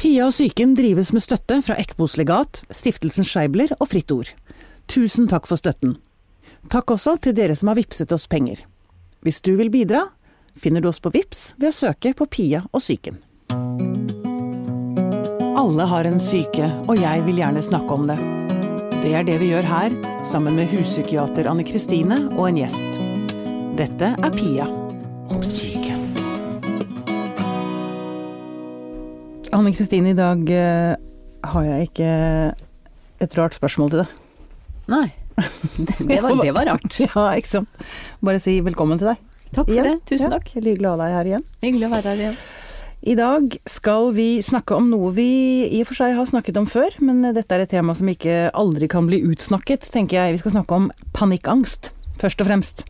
[0.00, 4.30] Pia og psyken drives med støtte fra Ekbos legat, Stiftelsen Scheibler og Fritt Ord.
[4.88, 5.98] Tusen takk for støtten.
[6.72, 8.62] Takk også til dere som har vippset oss penger.
[9.20, 10.06] Hvis du vil bidra,
[10.56, 13.20] finner du oss på Vips ved å søke på Pia og psyken.
[15.60, 18.16] Alle har en syke, og jeg vil gjerne snakke om det.
[19.02, 23.00] Det er det vi gjør her, sammen med huspsykiater Anne Kristine og en gjest.
[23.76, 24.72] Dette er Pia
[25.28, 25.89] om syke.
[29.60, 30.94] Anne Kristine, i dag eh,
[31.52, 32.10] har jeg ikke
[33.20, 34.14] et rart spørsmål til deg.
[34.88, 35.08] Nei.
[35.76, 36.96] Det, var, det var rart.
[37.04, 37.84] Ja, ikke sant.
[38.24, 39.20] Bare si velkommen til deg.
[39.50, 39.98] Takk for Igjen.
[39.98, 40.08] det.
[40.08, 40.48] Tusen Ja, takk.
[40.56, 41.44] Veldig hyggelig å ha deg her igjen.
[41.66, 42.40] Hyggelig å være her igjen.
[43.00, 45.28] I dag skal vi snakke om noe vi
[45.68, 48.46] i og for seg har snakket om før, men dette er et tema som ikke
[48.56, 50.38] aldri kan bli utsnakket, tenker jeg.
[50.38, 52.86] Vi skal snakke om panikkangst, først og fremst.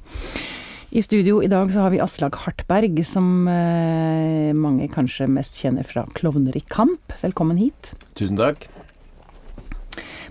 [0.92, 5.86] I studio i dag så har vi Aslag Hartberg, som eh, mange kanskje mest kjenner
[5.86, 7.14] fra Klovner i kamp.
[7.22, 7.92] Velkommen hit.
[8.18, 8.66] Tusen takk.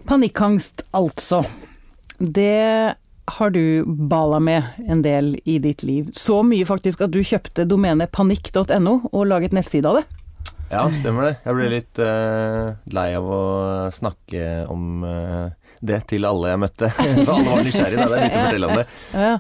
[0.04, 1.46] Panikkangst, altså.
[2.20, 2.92] Det
[3.40, 6.12] har du bala med en del i ditt liv.
[6.12, 10.06] Så mye faktisk at du kjøpte domenet panikk.no og laget nettside av det.
[10.70, 11.32] Ja, stemmer det.
[11.46, 13.42] Jeg ble litt uh, lei av å
[13.94, 15.50] snakke om uh,
[15.82, 16.90] det til alle jeg møtte.
[17.26, 18.86] For alle var nysgjerrige da jeg begynte å fortelle om det.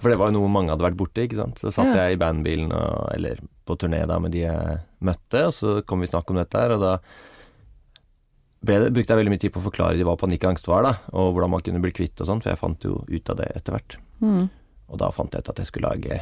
[0.01, 1.61] For det var jo noe mange hadde vært borte, ikke sant.
[1.61, 5.53] Så satt jeg i bandbilen, og, eller på turné da med de jeg møtte, og
[5.55, 6.95] så kom vi snakk om dette her, og da
[8.59, 10.95] det, brukte jeg veldig mye tid på å forklare hva panikk og angst var, da,
[11.13, 13.47] og hvordan man kunne bli kvitt og sånn, for jeg fant jo ut av det
[13.55, 13.95] etter hvert.
[14.19, 14.49] Mm.
[14.89, 16.19] Og da fant jeg ut at jeg skulle lage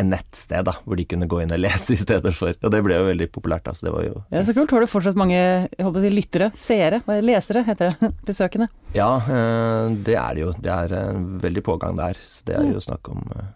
[0.00, 2.56] en nettsted da, hvor de kunne gå inn og lese i stedet for.
[2.64, 4.72] Og det ble jo veldig populært, Altså, det var jo Ja, Så kult.
[4.74, 8.70] Har du fortsatt mange jeg håper å si, lyttere, seere, lesere heter det, besøkende?
[8.96, 10.54] Ja, eh, det er det jo.
[10.58, 12.18] Det er en veldig pågang der.
[12.26, 13.50] Så det er jo snakk om eh,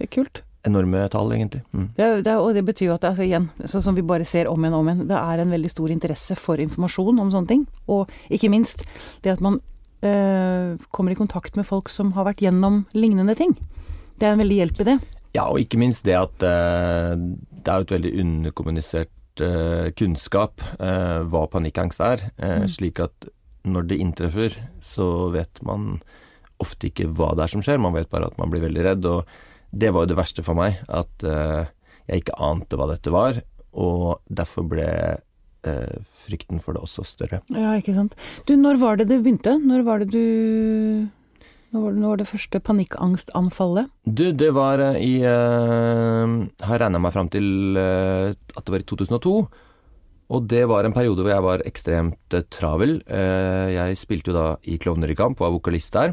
[0.00, 0.42] Det er kult.
[0.66, 1.60] enorme tall, egentlig.
[1.74, 1.88] Mm.
[1.96, 4.04] Det, er- det, er- og det betyr jo at det, altså igjen, sånn som vi
[4.06, 7.18] bare ser om igjen og om igjen, det er en veldig stor interesse for informasjon
[7.18, 7.64] om sånne ting.
[7.90, 8.84] Og ikke minst
[9.26, 9.58] det at man
[10.06, 13.56] øh, kommer i kontakt med folk som har vært gjennom lignende ting.
[14.20, 14.96] Det er en veldig hjelp i det.
[15.32, 20.64] Ja, og ikke minst det at eh, det er jo et veldig underkommunisert eh, kunnskap
[20.76, 22.26] eh, hva panikkangst er.
[22.36, 22.66] Mm.
[22.72, 23.30] Slik at
[23.62, 26.02] når det inntreffer, så vet man
[26.62, 29.08] ofte ikke hva det er som skjer, man vet bare at man blir veldig redd.
[29.08, 29.26] Og
[29.72, 31.70] det var jo det verste for meg, at eh,
[32.10, 33.40] jeg ikke ante hva dette var,
[33.72, 37.40] og derfor ble eh, frykten for det også større.
[37.54, 38.16] Ja, ikke sant.
[38.48, 39.56] Du, når var det det begynte?
[39.62, 41.08] Når var det du
[41.72, 43.92] Når var det, når det første panikkangstanfallet?
[44.04, 46.34] Du, det var eh, i uh,
[46.68, 49.36] Har regna meg fram til uh, at det var i 2002.
[50.32, 52.98] Og det var en periode hvor jeg var ekstremt uh, travel.
[53.08, 56.12] Uh, jeg spilte jo da i Klovner i kamp, var vokalist der.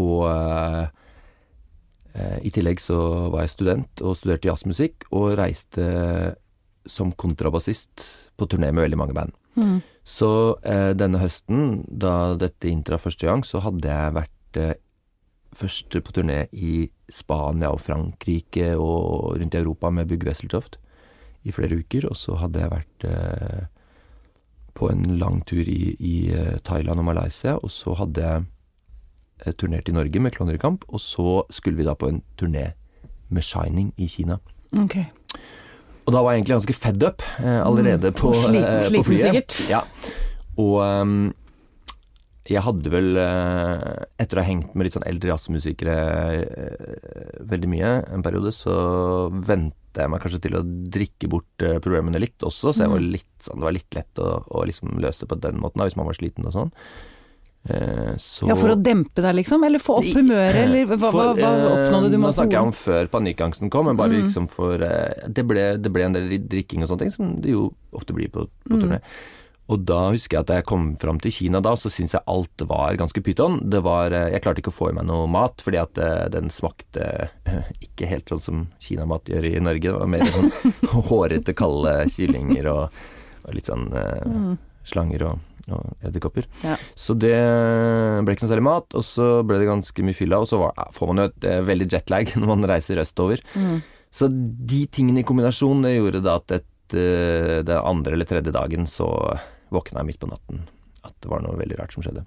[0.00, 0.84] Og eh,
[2.14, 2.98] eh, i tillegg så
[3.32, 5.88] var jeg student og studerte jazzmusikk, og reiste
[6.86, 8.04] som kontrabassist
[8.38, 9.34] på turné med veldig mange band.
[9.56, 9.80] Mm.
[10.06, 10.30] Så
[10.62, 14.74] eh, denne høsten, da dette inntraff første gang, så hadde jeg vært eh,
[15.56, 20.76] først på turné i Spania og Frankrike og rundt i Europa med Bugg Wesseltoft
[21.46, 22.08] i flere uker.
[22.10, 23.64] Og så hadde jeg vært eh,
[24.76, 27.56] på en lang tur i, i eh, Thailand og Malaysia.
[27.62, 28.44] Og så hadde jeg
[29.46, 32.72] eh, turnert i Norge med Klovner og så skulle vi da på en turné
[33.28, 34.38] med Shining i Kina.
[34.76, 35.06] Okay.
[36.06, 38.86] Og da var jeg egentlig ganske fed up eh, allerede på, Og sliten- eh, på
[38.90, 39.24] sliten flyet.
[39.24, 39.70] sikkert.
[39.70, 39.80] Ja.
[40.56, 41.32] Og ehm,
[42.46, 45.96] jeg hadde vel, eh, etter å ha hengt med litt sånn eldre jazzmusikere
[46.44, 48.76] eh, veldig mye en periode, så
[49.32, 53.26] venta jeg meg kanskje til å drikke bort eh, problemene litt også, så var litt
[53.42, 55.96] sånn, det var litt lett å, å liksom løse det på den måten da, hvis
[55.98, 56.72] man var sliten og sånn.
[58.22, 59.64] Så Ja, For å dempe deg, liksom?
[59.66, 62.68] Eller få opp humøret, eller hva, hva, For, hva oppnådde du med Nå snakker jeg
[62.68, 64.20] om før panikkangsten kom, men bare Mm.
[64.22, 67.72] liksom for det, ble, det ble en del drikking og sånne ting, som det jo
[67.92, 69.00] ofte blir på, på Mm.
[69.66, 72.26] Og da husker jeg at da jeg kom fram til Kina da, så syntes jeg
[72.30, 73.58] alt var ganske pyton.
[73.66, 76.26] Det var eh, Jeg klarte ikke å få i meg noe mat, fordi at eh,
[76.30, 79.90] den smakte eh, ikke helt sånn som kinamat gjør i Norge.
[79.90, 80.76] Det var mer sånn
[81.10, 83.00] hårete, kalde kyllinger og,
[83.42, 84.52] og litt sånn eh,
[84.86, 86.46] slanger og, og edderkopper.
[86.60, 86.62] Mm.
[86.68, 86.78] Ja.
[86.94, 90.50] Så det ble ikke noe særlig mat, og så ble det ganske mye fylla, og
[90.52, 93.42] så var, ja, får man jo et veldig jetlag når man reiser østover.
[93.58, 93.82] Mm.
[94.14, 98.84] Så de tingene i kombinasjon, det gjorde da at et, det andre eller tredje dagen
[98.86, 99.08] så
[99.74, 100.66] våkna jeg midt på natten.
[101.06, 102.26] At det var noe veldig rart som skjedde.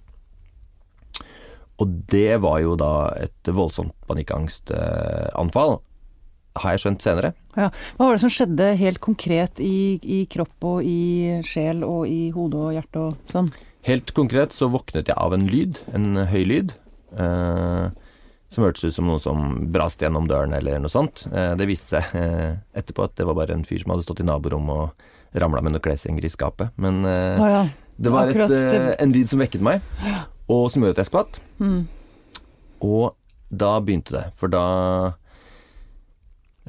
[1.79, 5.79] Og det var jo da et voldsomt panikkangstanfall,
[6.59, 7.31] har jeg skjønt senere.
[7.55, 7.69] Ja.
[7.95, 12.29] Hva var det som skjedde helt konkret i, i kropp og i sjel og i
[12.35, 13.51] hode og hjerte og sånn?
[13.87, 16.73] Helt konkret så våknet jeg av en lyd, en høy lyd,
[17.15, 17.85] eh,
[18.49, 21.23] som hørtes ut som noe som braste gjennom døren eller noe sånt.
[21.31, 24.23] Eh, det viste seg eh, etterpå at det var bare en fyr som hadde stått
[24.25, 26.73] i naborommet og ramla med noen kleshenger i skapet.
[26.81, 27.63] Men uh, oh, ja.
[27.97, 29.85] det var et, uh, eh, en lyd som vekket meg,
[30.49, 31.41] og som gjorde at jeg skvatt.
[31.61, 31.81] Mm.
[32.85, 33.15] Og
[33.49, 34.65] da begynte det, for da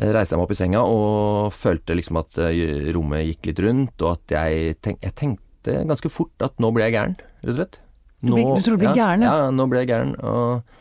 [0.01, 3.97] reiste jeg meg opp i senga og følte liksom at eh, rommet gikk litt rundt,
[4.01, 7.59] og at jeg, tenk, jeg tenkte ganske fort at nå ble jeg gæren, rett og
[7.59, 7.81] slett.
[8.21, 9.35] Blir- du tror du blir ja, gæren, ja?
[9.45, 10.15] Ja, nå ble jeg gæren.
[10.29, 10.73] Og,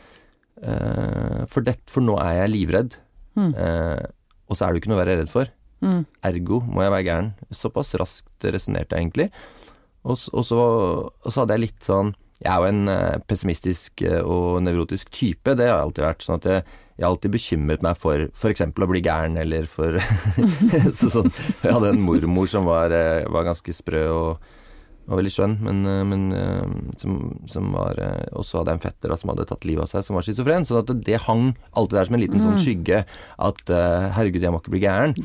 [0.60, 2.96] uh, for, det, for nå er jeg livredd.
[3.38, 3.52] Mm.
[3.56, 4.04] Uh,
[4.50, 5.52] og så er det jo ikke noe å være redd for.
[5.80, 6.04] Mm.
[6.28, 7.32] Ergo må jeg være gæren.
[7.56, 9.30] Såpass raskt resonnerte jeg egentlig.
[10.02, 10.60] Og, og, så,
[11.12, 15.10] og så hadde jeg litt sånn Jeg er jo en eh, pessimistisk eh, og nevrotisk
[15.12, 16.24] type, det har jeg alltid vært.
[16.24, 16.62] Sånn at jeg,
[16.96, 18.64] jeg har alltid bekymret meg for f.eks.
[18.64, 20.00] å bli gæren, eller for
[21.02, 21.28] så sånn,
[21.60, 24.48] Jeg hadde en mormor som var, eh, var ganske sprø og,
[25.10, 26.26] og veldig skjønn, men, men
[27.00, 27.14] som,
[27.50, 27.98] som var
[28.30, 30.24] Og så hadde jeg en fetter da, som hadde tatt livet av seg, som var
[30.24, 30.64] schizofren.
[30.64, 33.00] Så sånn det hang alltid der som en liten sånn skygge
[33.42, 33.72] at
[34.14, 35.18] herregud, jeg må ikke bli gæren.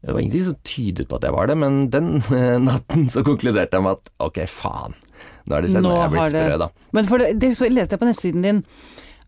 [0.00, 2.06] Det var ingenting som tydet på at jeg var det, men den
[2.68, 4.94] natten så konkluderte jeg med at ok, faen.
[5.44, 6.68] Nå er det skjedd, Nå er jeg blitt sprø, da.
[6.96, 8.62] Men for det, det så leste jeg på nettsiden din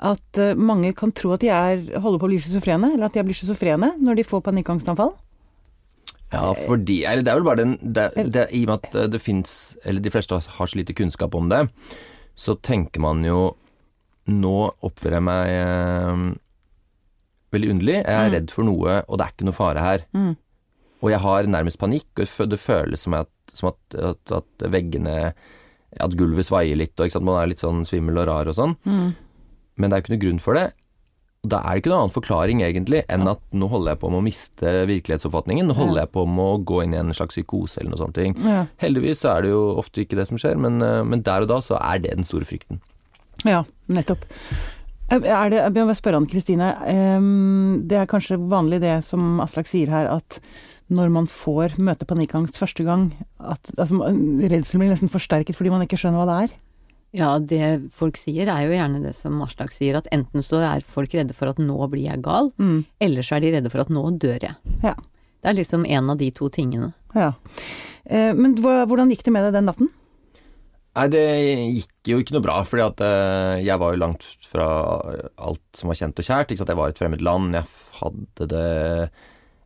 [0.02, 3.14] at eh, mange kan tro at de er, holder på å bli schizofrene, eller at
[3.18, 5.12] de blir schizofrene når de får panikkangstanfall.
[6.32, 9.08] Ja, fordi Eller det er vel bare den det, det, I og med at eh,
[9.12, 11.66] det fins Eller de fleste har så lite kunnskap om det,
[12.32, 13.50] så tenker man jo
[14.32, 16.22] Nå oppfører jeg meg eh,
[17.52, 17.98] veldig underlig.
[18.00, 18.34] Jeg er Mm.
[18.38, 20.04] redd for noe, og det er ikke noe fare her.
[20.16, 20.32] Mm.
[21.02, 25.32] Og jeg har nærmest panikk, og det føles som at, som at, at, at veggene
[26.00, 28.76] At gulvet svaier litt, og man er litt sånn svimmel og rar og sånn.
[28.88, 29.10] Mm.
[29.76, 30.70] Men det er jo ikke noe grunn for det.
[31.42, 34.10] Og Da er det ikke noen annen forklaring egentlig enn at nå holder jeg på
[34.14, 35.66] med å miste virkelighetsoppfatningen.
[35.68, 36.04] Nå holder Ja.
[36.06, 38.16] jeg på med å gå inn i en slags psykose eller noe sånt.
[38.46, 38.66] Ja.
[38.80, 41.48] Heldigvis så er det jo ofte ikke det som skjer, men, eh, men der og
[41.48, 42.80] da så er det den store frykten.
[43.44, 44.24] ja, nettopp.
[45.10, 49.66] Er det, jeg må spørre Anne Kristine, ehm, det er kanskje vanlig det som Aslak
[49.66, 50.38] sier her, at
[50.94, 53.08] når man får møte panikkangst første gang,
[53.40, 56.58] at altså, redselen blir nesten forsterket fordi man ikke skjønner hva det er?
[57.12, 60.84] Ja, det folk sier er jo gjerne det som Aslak sier, at enten så er
[60.88, 62.84] folk redde for at nå blir jeg gal, Mm.
[63.04, 64.54] eller så er de redde for at nå dør jeg.
[64.84, 64.94] Ja.
[65.42, 66.92] Det er liksom en av de to tingene.
[67.14, 67.32] ja.
[68.06, 69.88] Eh, men hvordan gikk det med deg den natten?
[70.96, 71.20] Nei, det
[71.76, 74.66] gikk jo ikke noe bra, fordi at eh, jeg var jo langt fra
[75.38, 76.50] alt som var kjent og kjært.
[76.50, 76.72] Ikke sant?
[76.72, 77.64] Jeg var i et fremmed land, jeg
[78.00, 78.66] hadde det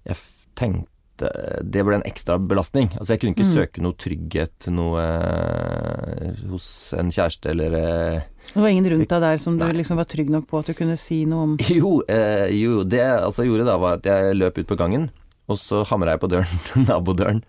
[0.06, 0.16] Jeg
[0.54, 0.90] tenkte
[1.20, 2.90] Det ble en ekstra belastning.
[2.98, 3.54] Altså, jeg kunne ikke Mm.
[3.54, 6.66] søke noe trygghet noe eh, hos
[6.96, 8.20] en kjæreste eller eh,
[8.52, 10.74] Det var ingen rundt deg der som du liksom var trygg nok på at du
[10.78, 14.36] kunne si noe om Jo, eh, jo det jeg altså gjorde da, var at jeg
[14.38, 15.08] løp ut på gangen,
[15.48, 17.42] og så hamra jeg på døren, nabodøren,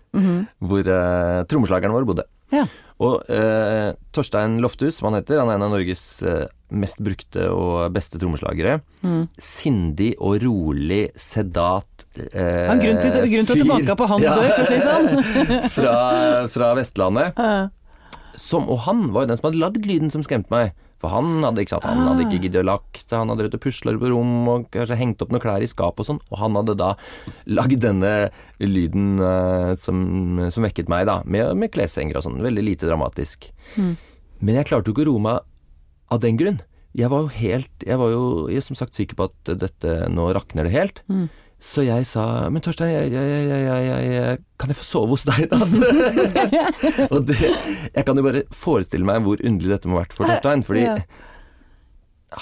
[0.62, 2.26] hvor eh, trommeslageren vår bodde.
[2.54, 2.64] Ja.
[3.04, 7.46] Og eh, Torstein Lofthus, som han heter, han er en av Norges eh, mest brukte
[7.52, 8.80] og beste trommeslagere.
[9.02, 9.22] Mm.
[9.40, 14.34] Sindig og rolig, sedat eh, Han grunn til, grunn til å tilbake på hans Ja.
[14.36, 15.70] dør, for å si det sånn.
[15.76, 15.94] fra,
[16.52, 17.38] fra Vestlandet.
[17.40, 17.68] Ja.
[18.38, 20.76] Som, og han var jo den som hadde lagd lyden som skremte meg.
[20.98, 22.26] For han hadde ikke, han hadde Ah.
[22.26, 25.20] ikke giddet å lagt seg, han hadde drevet og pusla på rom og kanskje hengt
[25.22, 26.18] opp noen klær i skapet og sånn.
[26.34, 26.88] Og han hadde da
[27.46, 28.12] lagd denne
[28.58, 30.00] lyden uh, som,
[30.50, 31.20] som vekket meg, da.
[31.24, 32.40] Med, med kleshenger og sånn.
[32.42, 33.46] Veldig lite dramatisk.
[33.78, 33.94] Mm.
[34.42, 35.47] Men jeg klarte jo ikke å roe meg
[36.10, 36.60] av den grunn.
[36.96, 40.30] Jeg var jo helt Jeg var jo jeg, som sagt sikker på at dette Nå
[40.34, 41.02] rakner det helt.
[41.12, 41.28] Mm.
[41.60, 45.74] Så jeg sa Men Torstein, jeg, jeg, kan jeg få sove hos deg i natt?
[47.12, 47.36] og det,
[47.92, 50.64] jeg kan jo bare forestille meg hvor underlig dette må ha vært for Torstein.
[50.66, 50.96] Fordi Ja.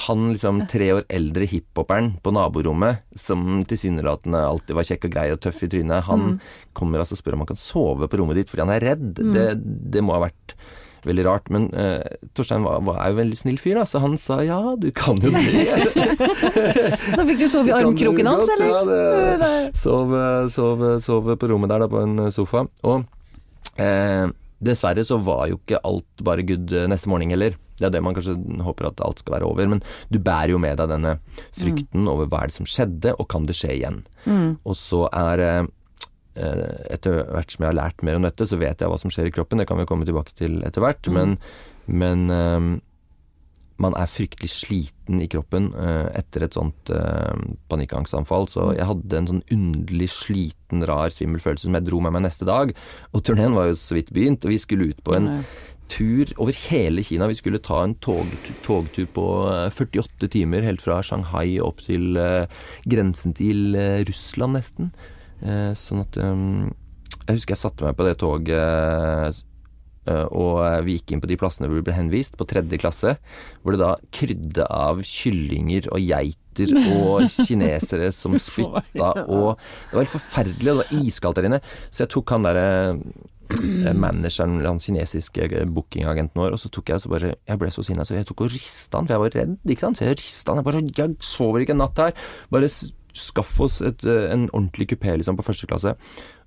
[0.06, 5.26] han liksom tre år eldre hiphoperen på naborommet, som tilsynelatende alltid var kjekk og grei
[5.30, 6.40] og tøff i trynet, han Mm.
[6.75, 9.14] kommer altså og spør om han kan sove på rommet ditt fordi han er redd.
[9.14, 9.46] Det,
[9.94, 10.56] det må ha vært
[11.08, 11.50] veldig rart.
[11.54, 12.00] Men uh,
[12.36, 15.18] Torstein var, var, jo en veldig snill fyr, da, så han sa ja, du kan
[15.22, 15.66] jo det.
[17.16, 18.72] Så fikk du sove i armkroken hans, eller?
[18.72, 20.16] Ja, det, sov,
[20.52, 22.66] sov, sov på rommet der da, på en sofa.
[22.86, 23.06] Og
[23.78, 27.56] uh, dessverre så var jo ikke alt bare good eh, neste morgen heller.
[27.76, 29.68] Det er det man kanskje håper at alt skal være over.
[29.68, 31.16] Men du bærer jo med deg denne
[31.56, 33.98] frykten over hva er det som skjedde, og kan det skje igjen.
[34.25, 34.56] Mm.
[34.64, 35.72] Og så er eh, eh,
[36.37, 39.31] Etter hvert som jeg har lært mer om dette, så vet jeg hva som skjer
[39.31, 39.62] i kroppen.
[39.62, 41.09] Det kan vi komme tilbake til etter hvert.
[41.09, 41.16] Mm.
[41.16, 41.38] Men,
[41.87, 42.71] men um,
[43.83, 47.37] man er fryktelig sliten i kroppen uh, etter et sånt uh,
[47.71, 48.49] panikkangstanfall.
[48.52, 52.49] Så jeg hadde en sånn underlig sliten, rar svimmelfølelse som jeg dro med meg neste
[52.49, 52.73] dag.
[53.12, 55.40] Og turneen var jo så vidt begynt, og vi skulle ut på en Nei.
[55.93, 57.28] tur over hele Kina.
[57.31, 58.33] Vi skulle ta en tog,
[58.64, 62.49] togtur på eh, 48 timer, helt fra Shanghai opp til uh,
[62.88, 64.90] grensen til eh, Russland, nesten.
[65.45, 66.38] Eh, sånn at eh,
[67.26, 69.43] Jeg husker jeg satte meg på det toget
[70.09, 73.16] eh, og vi gikk inn på de plassene hvor vi ble henvist, på tredje klasse,
[73.62, 80.05] hvor det da krydde av kyllinger og geiter og kinesere som spytta, og det var
[80.05, 81.59] helt forferdelig, og det var iskaldt der inne.
[81.90, 87.02] Så jeg tok han derre eh, manageren, han kinesiske bookingagenten vår, og så tok jeg
[87.02, 89.37] så bare Jeg ble så sinna, så jeg tok og rista han, for jeg var
[89.40, 89.99] redd, ikke sant.
[89.99, 90.62] Så jeg rista han.
[90.62, 92.31] Jeg bare Jeg sover ikke en natt her.
[92.55, 92.71] Bare
[93.16, 95.94] skaff oss et, eh, en ordentlig kupé, liksom, på første klasse.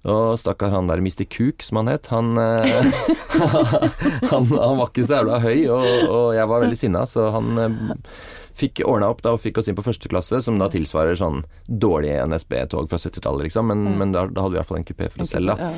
[0.07, 1.25] Og stakkar han der Mr.
[1.27, 2.91] Cook, som han het, han, eh,
[4.31, 7.59] han, han var ikke så jævla høy, og, og jeg var veldig sinna, så han
[7.59, 8.05] eh,
[8.59, 11.43] fikk ordna opp da og fikk oss inn på første klasse, som da tilsvarer sånn
[11.67, 13.73] dårlige NSB-tog fra 70-tallet, liksom.
[13.73, 15.73] Men, men da, da hadde vi i hvert fall en kupé for oss selv, da.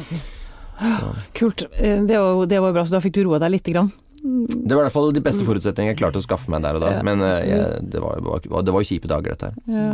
[0.81, 1.09] Ja.
[1.37, 1.67] Kult.
[1.77, 3.91] Det var, det var bra, så da fikk du roa deg lite grann.
[4.21, 6.83] Det var i hvert fall de beste forutsetningene jeg klarte å skaffe meg der og
[6.83, 6.93] da.
[7.05, 9.61] Men jeg, det, var, det var jo kjipe dager, dette her.
[9.69, 9.93] Ja.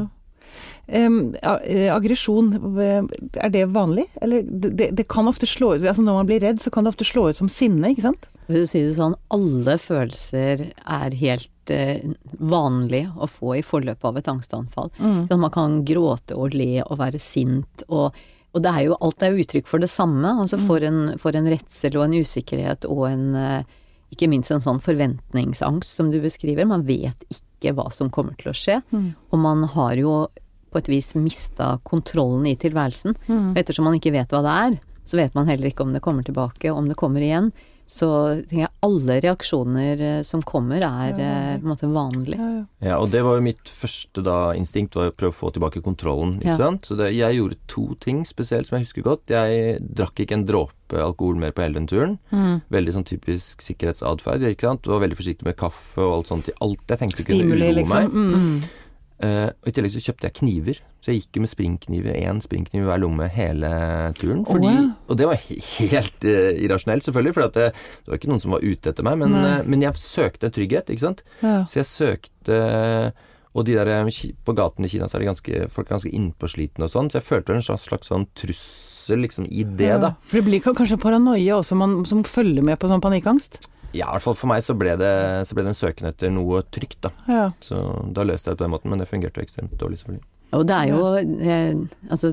[0.88, 3.04] Eh, aggresjon, eh,
[3.44, 4.06] er det vanlig?
[4.22, 6.94] Eller det, det, kan ofte slå ut altså Når man blir redd, så kan det
[6.94, 8.30] ofte slå ut som sinne, ikke sant?
[8.48, 12.08] For å si det sånn, alle følelser er helt eh,
[12.40, 14.94] vanlig å få i forløpet av et angstanfall.
[15.28, 18.16] Så man kan gråte og le og være sint og
[18.56, 20.30] og det er jo, alt er uttrykk for det samme.
[20.42, 23.76] altså For en, for en redsel og en usikkerhet og en eh,
[24.16, 26.66] Ikke minst en sånn forventningsangst som du beskriver.
[26.66, 28.80] Man vet ikke hva som kommer til å skje.
[29.30, 30.14] Og man har jo
[30.72, 33.16] på et vis mista kontrollen i tilværelsen.
[33.30, 36.02] Og ettersom man ikke vet hva det er, så vet man heller ikke om det
[36.04, 37.52] kommer tilbake, om det kommer igjen.
[37.88, 38.08] Så
[38.50, 42.36] tenker jeg alle reaksjoner eh, som kommer er eh, på en måte vanlig.
[42.84, 45.80] Ja, og det var jo mitt første da instinkt, var å prøve å få tilbake
[45.86, 46.58] kontrollen, ikke Ja.
[46.60, 46.84] sant.
[46.90, 49.24] Så det, jeg gjorde to ting spesielt som jeg husker godt.
[49.32, 52.18] Jeg drakk ikke en dråpe alkohol mer på hele den turen.
[52.76, 54.84] Veldig sånn typisk sikkerhetsatferd, ikke sant.
[54.92, 56.52] Var veldig forsiktig med kaffe og alt sånt.
[56.60, 57.96] Alt jeg tenkte kunne Stimuli, uroe liksom.
[57.96, 58.12] meg.
[58.12, 58.64] Mm.
[59.18, 60.82] Eh, og I tillegg så kjøpte jeg kniver.
[61.02, 63.70] Så jeg gikk jo med springkniver, én springkniv i hver lomme hele
[64.18, 64.44] turen.
[64.46, 64.84] Fordi, oh, ja.
[65.08, 68.66] Og det var helt uh, irrasjonelt, selvfølgelig, for det, det var ikke noen som var
[68.66, 69.18] ute etter meg.
[69.24, 71.24] Men, eh, men jeg søkte trygghet, ikke sant.
[71.42, 71.62] Ja.
[71.70, 72.60] Så jeg søkte
[73.58, 76.12] Og de der eh, på gaten i Kina så er det ganske, folk er ganske
[76.14, 80.12] innpåslitne og sånn, så jeg følte en slags, slags sånn trussel liksom i det, da.
[80.28, 83.64] For det blir kanskje paranoia også man, som følger med på sånn panikkangst?
[83.98, 85.12] Ja, i hvert fall for meg så ble det,
[85.50, 87.12] så ble det en søken etter noe trygt, da.
[87.28, 87.48] Ja.
[87.66, 87.82] Så
[88.14, 90.26] da løste jeg det på den måten, men det fungerte jo ekstremt dårlig, selvfølgelig.
[90.56, 91.76] Og det er jo eh,
[92.14, 92.32] Altså,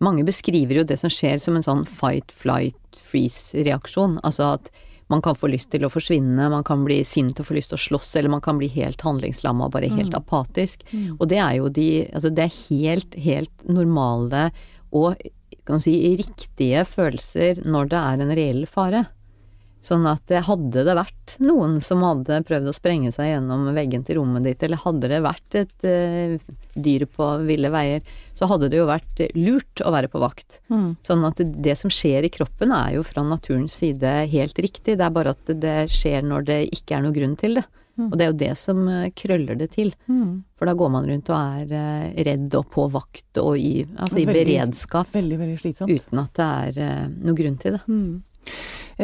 [0.00, 2.78] mange beskriver jo det som skjer som en sånn fight, flight,
[3.10, 4.20] freeze-reaksjon.
[4.26, 4.70] Altså at
[5.12, 7.78] man kan få lyst til å forsvinne, man kan bli sint og få lyst til
[7.78, 10.82] å slåss, eller man kan bli helt handlingslamma og bare helt apatisk.
[11.20, 14.48] Og det er jo de Altså det er helt, helt normale
[14.96, 15.14] og
[15.66, 19.04] kan man si riktige følelser når det er en reell fare.
[19.86, 24.18] Sånn at hadde det vært noen som hadde prøvd å sprenge seg gjennom veggen til
[24.18, 26.34] rommet ditt, eller hadde det vært et uh,
[26.74, 28.02] dyr på ville veier,
[28.34, 30.58] så hadde det jo vært lurt å være på vakt.
[31.06, 34.98] Sånn at det, det som skjer i kroppen er jo fra naturens side helt riktig,
[34.98, 37.66] det er bare at det skjer når det ikke er noe grunn til det.
[37.96, 39.94] Og det er jo det som eh, krøller det til.
[40.60, 44.18] For da går man rundt og er eh, redd og på vakt og i, altså
[44.20, 45.94] i Veldig- beredskap Veldig, veldig slitsomt.
[45.94, 47.80] uten at det er eh, noe grunn til det.
[47.88, 48.35] Eh,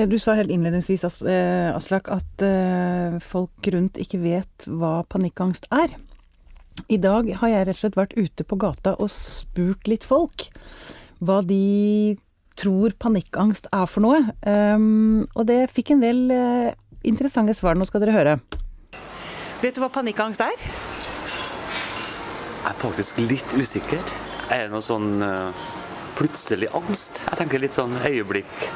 [0.08, 5.92] Du sa helt innledningsvis, eh, Aslak, at eh, folk rundt ikke vet hva panikkangst er.
[6.88, 10.48] I dag har jeg rett og slett vært ute på gata og spurt litt folk
[11.22, 12.16] hva de
[12.58, 14.22] tror panikkangst er for noe.
[14.44, 16.72] Um, og det fikk en del eh,
[17.08, 17.78] interessante svar.
[17.78, 18.38] Nå skal dere høre.
[19.62, 20.56] Vet du hva panikkangst er?
[22.62, 24.00] Jeg er faktisk litt usikker.
[24.52, 25.62] Er det noe sånn eh,
[26.18, 27.22] plutselig angst?
[27.28, 28.66] Jeg tenker litt sånn øyeblikk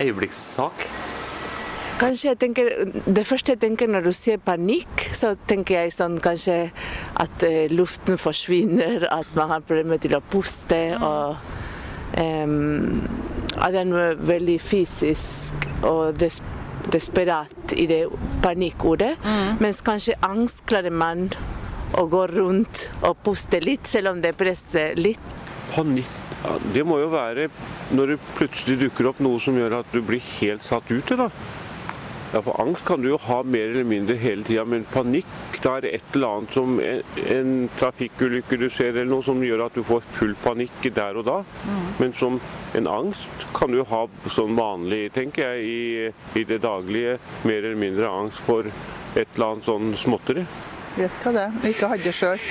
[0.00, 0.86] Øyeblikkssak.
[2.00, 2.68] Kanskje jeg tenker,
[3.14, 6.72] Det første jeg tenker når du sier panikk, så tenker jeg sånn kanskje
[7.20, 10.80] at eh, luften forsvinner, at man har problemer til å puste.
[10.98, 11.36] og
[12.18, 13.04] um,
[13.58, 16.40] At det er veldig fysisk og des
[16.90, 18.08] desperat i det
[18.42, 19.14] panikkordet.
[19.62, 21.28] Mens kanskje angst klarer man
[21.94, 25.30] å gå rundt og puste litt, selv om det presser litt.
[25.76, 27.48] Panikk ja, Det må jo være
[27.94, 31.12] når det plutselig dukker opp noe som gjør at du blir helt satt ut.
[31.18, 31.28] Da.
[32.32, 35.76] Ja, for Angst kan du jo ha mer eller mindre hele tida, men panikk da
[35.76, 37.02] er det et eller annet som en,
[37.36, 41.26] en trafikkulykke du ser, eller noe som gjør at du får full panikk der og
[41.28, 41.36] da.
[42.00, 42.40] Men som
[42.74, 44.00] en angst kan du jo ha
[44.34, 47.18] sånn vanlig, tenker jeg, i, i det daglige.
[47.46, 50.46] Mer eller mindre angst for et eller annet sånn småtteri.
[50.96, 51.60] Vet hva det er.
[51.70, 52.48] Ikke hadde det sjøl.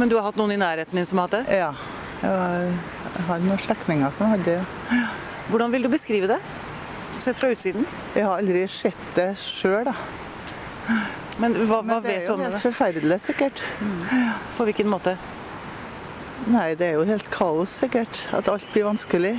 [0.00, 1.58] Men du har hatt noen i nærheten din som har hatt det?
[1.60, 1.74] Ja.
[2.22, 2.72] Jeg
[3.28, 5.00] har noen slektninger som hadde det.
[5.50, 6.38] Hvordan vil du beskrive det?
[7.22, 7.86] Sett fra utsiden.
[8.16, 9.94] Jeg har aldri sett det sjøl, da.
[11.40, 13.62] Men hva, hva Men det Det er jo helt forferdelig, sikkert.
[14.56, 15.16] På hvilken måte?
[16.50, 18.24] Nei, det er jo helt kaos, sikkert.
[18.34, 19.36] At alt blir vanskelig.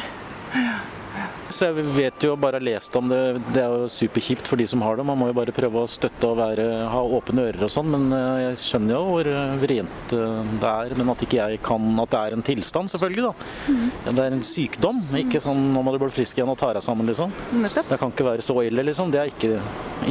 [1.54, 3.20] Så jeg vet jo bare har lest om det.
[3.54, 5.06] Det er jo superkjipt for de som har det.
[5.06, 7.92] Man må jo bare prøve å støtte og være, ha åpne ører og sånn.
[7.94, 10.96] Men eh, jeg skjønner jo hvor eh, vrient eh, det er.
[11.00, 13.30] Men at ikke jeg kan at det er en tilstand, selvfølgelig.
[13.30, 14.10] da.
[14.10, 15.04] Det er en sykdom.
[15.22, 17.34] Ikke sånn nå må du bli frisk igjen og ta deg sammen, liksom.
[17.54, 19.14] Det kan ikke være så ille, liksom.
[19.14, 19.62] Det er ikke,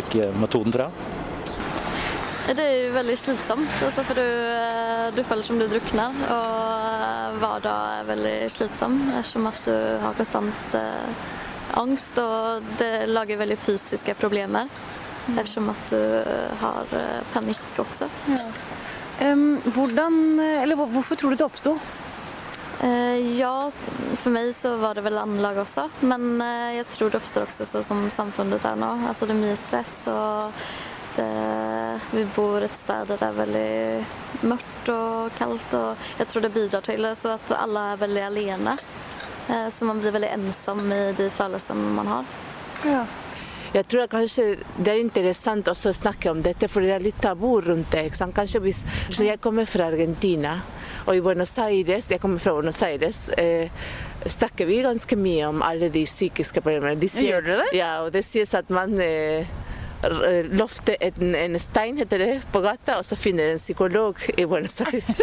[0.04, 1.20] ikke metoden, tror jeg.
[2.42, 4.24] Det er jo veldig slitsomt, altså for du,
[5.14, 6.16] du føler som du drukner.
[6.34, 6.81] Og
[7.32, 11.24] eh, hver dag er veldig slitsom ettersom at du har konstant eh,
[11.80, 12.18] angst.
[12.20, 14.70] Og det lager veldig fysiske problemer
[15.32, 18.10] ettersom at du eh, har eh, panikk også.
[19.22, 21.76] Em, hvordan, eller hvorfor tror du det oppsto?
[22.82, 23.70] Uh, ja,
[24.18, 25.84] for meg så var det vel anlag også.
[26.02, 28.88] Men uh, jeg tror det oppstår også sånn som samfunnet er nå.
[29.06, 30.64] Altså det er mye stress og
[32.12, 35.74] vi bor et sted der det er veldig mørkt og kaldt.
[35.78, 38.76] Og jeg tror det bidrar til det, så at alle er veldig alene.
[39.48, 42.32] Eh, så man blir veldig ensom i de følelsene man har.
[43.72, 44.44] Jeg tror kanskje
[44.76, 48.06] det er interessant også å snakke om dette, for det er litt tabu rundt det.
[48.10, 48.36] ikke sant?
[48.36, 50.58] Kanskje hvis, så Jeg kommer fra Argentina,
[51.06, 53.70] og i Buenos Aires, jeg kommer fra Buenos Aires, eh,
[54.26, 57.00] snakker vi ganske mye om alle de psykiske problemene.
[57.00, 57.78] De sier, Gjør dere det?
[57.78, 59.48] Ja, og det sies at man eh,
[60.04, 64.44] r- lofter en, en stein heter det, på gata, og så finner en psykolog i
[64.46, 65.22] Buenos Aires.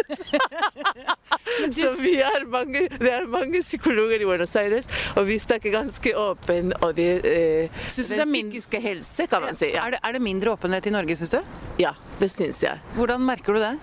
[1.70, 4.86] Så vi er mange, det er mange psykologer i Buenos Aires,
[5.18, 9.68] og vi snakker ganske åpen om det, eh, den psykiske helse, kan man si.
[9.74, 11.40] Ja, Er det, er det mindre åpenhet i Norge, syns du?
[11.82, 12.80] ja det syns jeg.
[12.96, 13.74] Hvordan merker du det?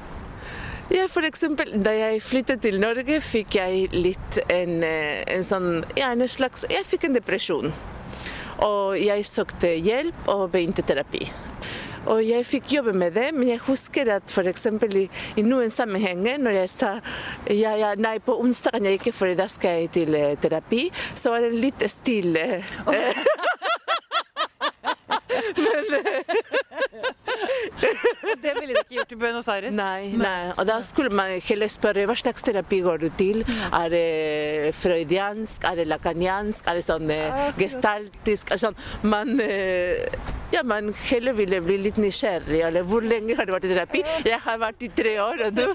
[0.95, 5.83] Ja, for eksempel, da jeg flyttet til Norge, fikk jeg litt en, eh, en sånn
[5.99, 7.73] Ja, en slags Jeg fikk en depresjon.
[8.65, 11.27] Og jeg søkte hjelp og begynte terapi.
[12.07, 14.65] Og jeg fikk jobbe med det, men jeg husker at f.eks.
[14.95, 16.91] I, i noen sammenhenger når jeg sa
[17.51, 20.87] ja, ja, nei, på onsdag kan jeg ikke, for da skal jeg til eh, terapi,
[21.15, 22.63] så var det litt stille.
[28.43, 29.73] Det ville de ikke gjort i Buenos Aires.
[29.75, 30.51] Nei, nei.
[30.57, 33.43] Og da skulle man heller spørre hva slags terapi går du til.
[33.71, 36.67] Er det freudiansk, er det lakaniansk?
[36.67, 38.51] er det sånn eh, gestaltisk?
[38.55, 38.73] Altså,
[39.07, 40.05] man, eh,
[40.53, 42.61] ja, man heller ville bli litt nysgjerrig.
[42.69, 44.03] Eller hvor lenge har du vært i terapi?
[44.27, 45.65] Jeg har vært i tre år, og du?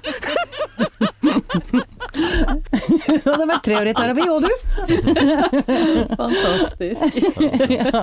[2.13, 4.51] Du hadde vært tre år i terapi, og du?
[6.21, 7.01] Fantastisk.
[7.73, 8.03] ja.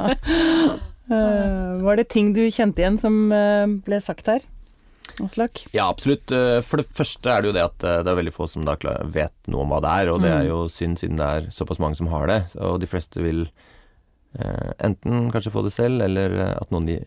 [1.10, 4.46] Eh, var det ting du kjente igjen som eh, ble sagt her?
[5.26, 5.64] Aslak?
[5.74, 6.30] Ja, absolutt.
[6.32, 8.78] Eh, For det første er det jo det at det er veldig få som da
[9.10, 11.82] vet noe om hva det er, og det er jo synd siden det er såpass
[11.82, 12.40] mange som har det.
[12.62, 13.48] Og de fleste vil
[14.30, 17.00] enten kanskje få det selv, eller at noen i,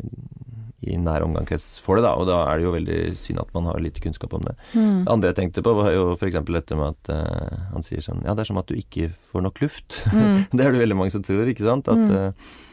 [0.91, 2.17] i nær omgangskrets får det, da.
[2.19, 4.57] Og da er det jo veldig synd at man har lite kunnskap om det.
[4.75, 6.41] Det andre jeg tenkte på, var jo f.eks.
[6.49, 9.47] dette med at uh, han sier sånn Ja, det er som at du ikke får
[9.47, 10.01] nok luft.
[10.51, 11.87] det er det veldig mange som tror, ikke sant?
[11.95, 12.72] At, eh,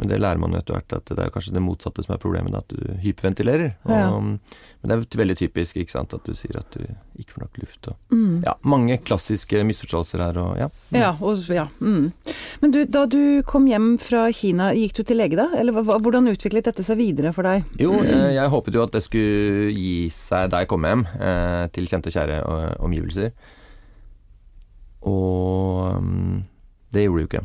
[0.00, 2.20] men det lærer man jo etter hvert, at det er kanskje det motsatte som er
[2.22, 3.74] problemet, at du hyperventilerer.
[3.84, 4.06] Og, Ja.
[4.80, 6.86] Men det er veldig typisk, ikke sant, at du sier at du
[7.20, 7.88] ikke får nok luft.
[7.92, 7.96] Og,
[8.46, 10.70] Ja, mange klassiske misforståelser her, og ja.
[10.96, 11.66] Ja, og, ja.
[11.84, 12.12] Mm.
[12.62, 15.50] Men du, da du kom hjem fra Kina, gikk du til lege da?
[15.60, 17.68] Eller hvordan utviklet dette seg videre for deg?
[17.76, 21.66] Jo, jeg, jeg håpet jo at det skulle gi seg da jeg kom hjem eh,
[21.76, 23.34] til kjente og kjære eh, omgivelser.
[25.04, 26.40] Og mm,
[26.92, 27.44] det gjorde det jo ikke.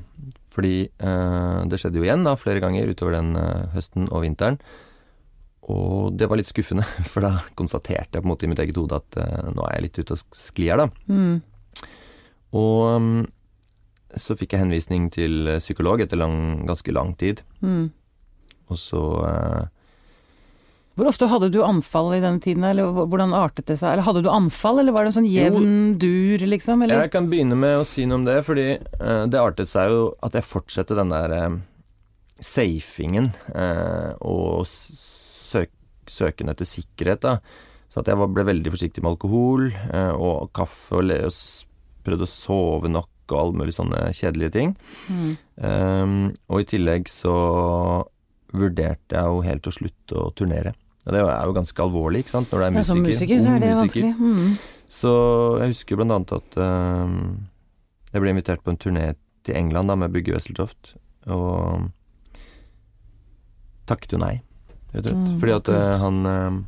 [0.56, 4.60] Fordi eh, det skjedde jo igjen da, flere ganger utover den eh, høsten og vinteren.
[5.66, 8.80] Og det var litt skuffende, for da konstaterte jeg på en måte i mitt eget
[8.80, 10.90] hode at eh, nå er jeg litt ute og sklir her, da.
[12.56, 13.24] Og mm,
[14.22, 17.44] så fikk jeg henvisning til eh, psykolog etter lang, ganske lang tid.
[17.66, 17.90] Mm.
[18.72, 19.64] Og så eh,
[20.96, 23.92] Hvor ofte hadde du anfall i denne tiden, eller hvordan artet det seg?
[23.92, 26.86] Eller hadde du anfall, eller var det en sånn jevn dur, liksom?
[26.86, 27.04] Eller?
[27.04, 28.68] Jeg kan begynne med å si noe om det, fordi
[29.02, 31.58] uh, det artet seg jo at jeg fortsatte den der uh,
[32.40, 35.74] safingen uh, og søk,
[36.08, 37.36] søken etter sikkerhet, da.
[37.92, 39.70] Så at jeg var, ble veldig forsiktig med alkohol
[40.20, 44.74] og kaffe og, le, og prøvde å sove nok og alle mulige sånne kjedelige ting.
[45.56, 47.36] Um, og i tillegg så
[48.52, 50.76] vurderte jeg jo helt å slutte å turnere.
[51.06, 52.82] Og det er jo ganske alvorlig, ikke sant, når det er musiker.
[52.82, 54.08] Ja, som musiker så er det musiker.
[54.08, 54.14] vanskelig.
[54.20, 54.56] Mm.
[54.96, 55.12] Så
[55.62, 57.14] jeg husker blant annet at eh,
[58.14, 59.06] jeg ble invitert på en turné
[59.46, 60.96] til England da med Bygge Wesseltoft,
[61.30, 61.90] og
[63.90, 64.40] takket jo nei,
[64.94, 65.22] rett og slett.
[65.22, 66.64] Mm, Fordi at uh, han eh,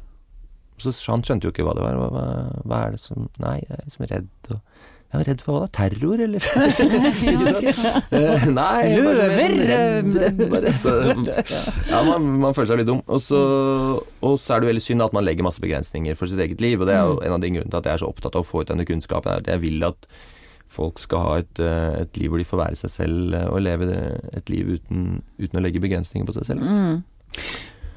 [0.77, 1.95] så Han skjønte jo ikke hva det var.
[1.97, 2.25] Hva,
[2.69, 5.59] hva er det som Nei, jeg er liksom redd og Jeg var redd for hva
[5.63, 5.69] da?
[5.77, 6.43] Terror, eller?
[8.17, 10.73] Eh, Nei er Løver, Redd, redd bare.
[10.81, 10.93] Så,
[11.91, 12.99] ja, man, man føler seg litt dum.
[13.07, 13.39] Og så,
[14.03, 16.81] og så er det veldig synd at man legger masse begrensninger for sitt eget liv,
[16.81, 18.43] og det er jo en av de grunnene til at jeg er så opptatt av
[18.43, 19.31] å få ut denne kunnskapen.
[19.31, 20.09] er at Jeg vil at
[20.67, 23.63] folk skal ha et, eh, et liv hvor de får være seg selv eh, og
[23.63, 23.87] leve
[24.35, 26.67] et liv uten, uten å legge begrensninger på seg selv.
[26.67, 27.03] Mm.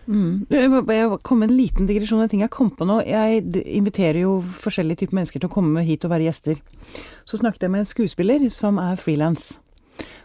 [0.07, 0.47] Mm.
[0.51, 2.23] Jeg kom med en liten digresjon.
[2.23, 3.01] En ting jeg kom på nå.
[3.07, 6.61] Jeg inviterer jo forskjellige typer mennesker til å komme hit og være gjester.
[7.29, 9.55] Så snakket jeg med en skuespiller som er frilans.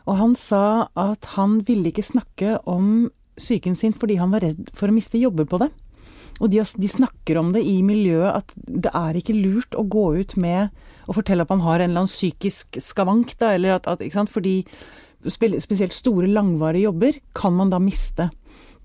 [0.06, 4.70] Og han sa at han ville ikke snakke om psyken sin fordi han var redd
[4.78, 5.72] for å miste jobber på det.
[6.44, 10.08] Og de, de snakker om det i miljøet at det er ikke lurt å gå
[10.20, 10.74] ut med
[11.08, 14.66] å fortelle at man har en eller annen psykisk skavank, da, eller at, at fordi
[15.32, 18.30] spesielt store, langvarige jobber kan man da miste.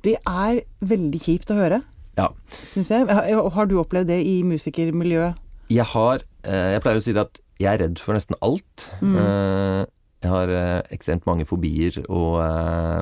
[0.02, 1.82] Det er veldig kjipt å høre,
[2.16, 2.28] Ja.
[2.72, 3.06] syns jeg.
[3.08, 5.36] Har, du opplevd det i musikermiljøet?
[5.70, 8.86] Jeg har eh, Jeg pleier å si det at jeg er redd for nesten alt.
[9.04, 9.16] Mm.
[9.20, 9.86] Eh,
[10.20, 12.40] Jeg har eh, ekstremt mange fobier og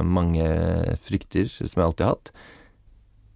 [0.07, 0.45] mange
[1.03, 2.31] frykter som jeg alltid har hatt.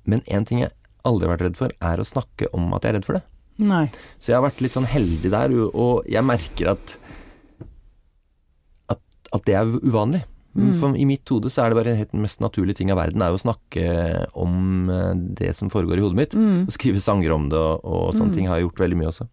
[0.06, 0.70] Men én ting jeg
[1.04, 3.22] aldri har vært redd for, er å snakke om at jeg er redd for det.
[3.62, 3.86] Nei.
[4.18, 6.94] Så jeg har vært litt sånn heldig der, og jeg merker at
[8.94, 9.00] at,
[9.34, 10.22] at det er uvanlig.
[10.52, 10.72] Mm.
[10.76, 13.22] For I mitt hode så er det bare helt den mest naturlige ting av verden
[13.24, 13.84] er jo å snakke
[14.36, 16.34] om eh, det som foregår i hodet mitt.
[16.36, 16.66] Mm.
[16.68, 18.36] Og skrive sanger om det og, og sånne Mm.
[18.36, 19.28] ting har jeg gjort veldig mye også.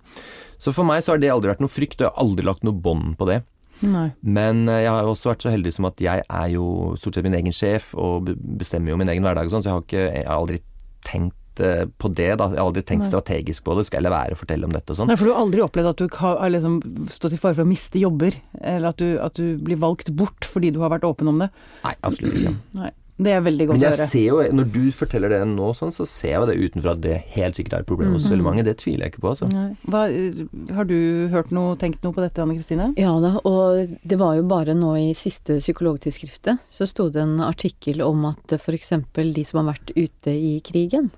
[0.60, 2.63] Så for meg så har det aldri vært noe frykt, og jeg har aldri lagt
[2.67, 3.41] noe bånd på det.
[3.82, 4.10] Nei.
[4.23, 7.23] Men eh, jeg har også vært så heldig som at jeg er jo stort sett
[7.27, 10.08] min egen sjef og bestemmer jo min egen hverdag og sånn, så jeg har, ikke,
[10.17, 10.60] jeg har aldri
[11.08, 12.48] tenkt eh, på det, da.
[12.50, 13.10] Jeg har aldri tenkt Nei.
[13.12, 13.86] strategisk på det.
[13.88, 15.08] Skal jeg la være å fortelle om dette og sånn?
[15.08, 17.69] Nei, for du har aldri opplevd at du har liksom stått i fare for å
[17.69, 21.28] miste jobber, eller at du, at du blir valgt bort fordi du har vært åpen
[21.28, 21.50] om det?
[21.84, 22.56] Nei, absolutt ikke.
[22.84, 22.91] Nei.
[23.19, 24.06] Det er veldig godt Men å høre.
[24.08, 27.02] ser jo, når du forteller det nå sånn, så ser jeg jo det utenfra at
[27.04, 28.32] det helt sikkert er et problem hos Mhm.
[28.32, 28.63] veldig mange.
[28.63, 29.50] Det tviler jeg ikke på, altså.
[29.91, 32.93] Hva, eh, har du hørt noe, tenkt noe på dette, Anne Kristine?
[32.95, 37.39] Ja da, og det var jo bare nå i siste psykologtidsskriftet så sto det en
[37.43, 38.93] artikkel om at f.eks.
[39.13, 41.12] de som har vært ute i krigen,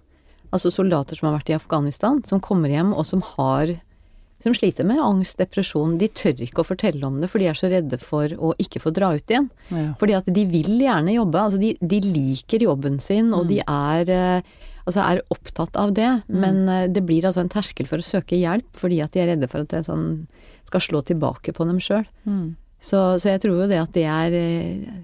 [0.51, 3.77] altså soldater som har vært i Afghanistan, som kommer hjem og som har
[4.41, 7.57] som sliter med angst, depresjon, de tør ikke å fortelle om det, for de er
[7.57, 9.51] så redde for å ikke få dra ut igjen.
[9.69, 9.91] Ja.
[9.99, 14.09] Fordi at de vil gjerne jobbe, altså de, de liker jobben sin, og de er,
[14.09, 18.07] eh, altså er opptatt av det, men eh, det blir altså en terskel for å
[18.07, 20.25] søke hjelp, fordi at de er redde for at det sånn
[20.71, 22.07] skal slå tilbake på dem sjøl.
[22.25, 22.55] Mm.
[22.81, 24.99] Så, så jeg tror jo det at det er eh,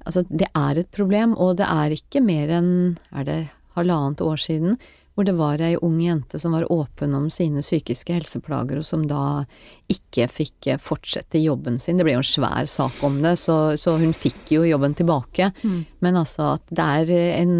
[0.00, 2.70] Altså, det er et problem, og det er ikke mer enn,
[3.12, 3.34] er det
[3.76, 4.80] halvannet år siden,
[5.14, 9.02] hvor det var ei ung jente som var åpen om sine psykiske helseplager, og som
[9.10, 9.44] da
[9.90, 11.98] ikke fikk eh, fortsette jobben sin.
[11.98, 15.50] Det ble jo en svær sak om det, så, så hun fikk jo jobben tilbake.
[15.60, 15.80] Mm.
[16.00, 17.56] Men altså at det er en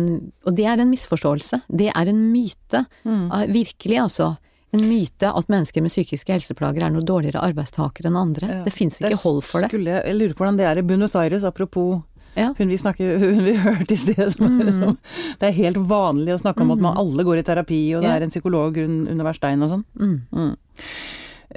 [0.47, 1.65] Og det er en misforståelse.
[1.69, 2.85] Det er en myte.
[3.05, 3.27] Mm.
[3.29, 4.37] Ah, Virkelig, altså.
[4.71, 8.51] En myte at mennesker med psykiske helseplager er noe dårligere arbeidstakere enn andre.
[8.53, 8.61] Ja.
[8.65, 9.71] Det fins ikke hold for det.
[9.73, 12.05] Skulle jeg lurer på hvordan det er i Buenos Aires, apropos
[12.37, 12.55] Ja.
[12.57, 14.33] hun vi, snakker, hun vi hørte i sted.
[14.33, 14.67] Som, Mm.
[14.67, 14.99] liksom,
[15.41, 17.01] det er helt vanlig å snakke om at man Mhm.
[17.01, 18.17] alle går i terapi, og det Ja.
[18.17, 19.85] er en psykolog under hver stein og sånn.
[19.99, 20.21] Mm.
[20.33, 20.57] Mm.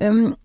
[0.02, 0.36] Um,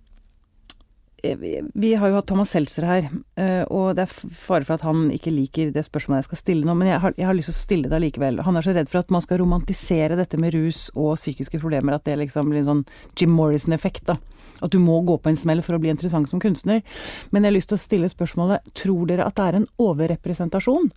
[1.23, 4.83] vi- vi har jo hatt Thomas Seltzer her, eh, og det er fare for at
[4.83, 7.51] han ikke liker det spørsmålet jeg skal stille nå, men jeg har, jeg har lyst
[7.51, 8.41] til å stille det allikevel.
[8.45, 11.95] Han er så redd for at man skal romantisere dette med rus og psykiske problemer,
[11.95, 12.87] at det liksom blir en sånn
[13.17, 14.17] Jim Morrison-effekt, da.
[14.65, 16.83] At du må gå på en smell for å bli interessant som kunstner.
[17.31, 20.91] Men jeg har lyst til å stille spørsmålet, tror dere at det er en overrepresentasjon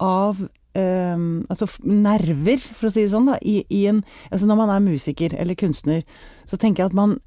[0.00, 0.40] av
[0.78, 4.72] eh, altså nerver, for å si det sånn, da, i, i en Altså når man
[4.74, 6.04] er musiker eller kunstner,
[6.48, 7.18] så tenker jeg at man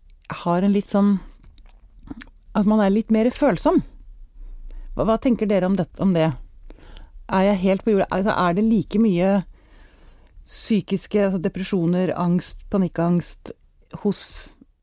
[0.44, 1.18] har en litt sånn
[2.58, 3.82] At man er litt mer følsom.
[4.94, 6.32] Hva, hva tenker dere om det, om det?
[7.34, 8.10] Er jeg helt på jorda?
[8.14, 9.32] Altså, er det like mye
[10.44, 13.54] psykiske altså depresjoner, angst, panikkangst
[14.04, 14.22] hos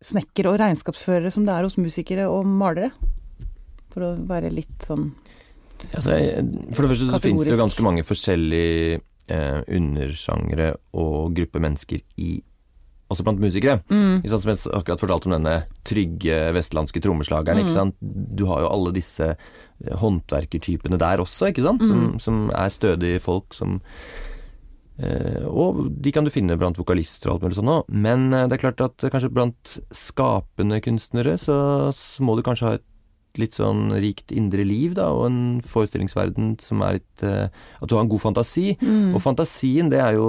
[0.05, 2.91] snekkere og regnskapsførere som det er hos musikere og malere?
[3.91, 5.11] For å være litt sånn
[5.97, 6.13] Altså,
[6.77, 8.99] for det første så finnes det jo ganske mange forskjellige
[9.33, 12.35] eh, undersjangre og grupper mennesker i
[13.11, 13.81] også blant musikere.
[13.91, 14.21] Mm.
[14.29, 15.55] Sånn som jeg akkurat fortalte om denne
[15.89, 17.59] trygge vestlandske trommeslageren.
[17.59, 17.65] Mm.
[17.65, 17.97] ikke sant?
[18.01, 21.87] Du har jo alle disse eh, håndverkertypene der også, ikke sant?
[21.89, 22.21] Som, Mm.
[22.23, 23.81] som er stødige folk som
[25.51, 27.91] Og de kan du finne blant vokalister og alt mulig sånt òg.
[27.91, 31.57] Men eh, det er klart at eh, kanskje blant skapende kunstnere så,
[31.97, 32.87] så må du kanskje ha et
[33.39, 37.47] litt sånn rikt indre liv, da, og en forestillingsverden som er litt eh,
[37.79, 38.75] At du har en god fantasi.
[38.83, 39.15] Mm.
[39.15, 40.29] Og fantasien, det er jo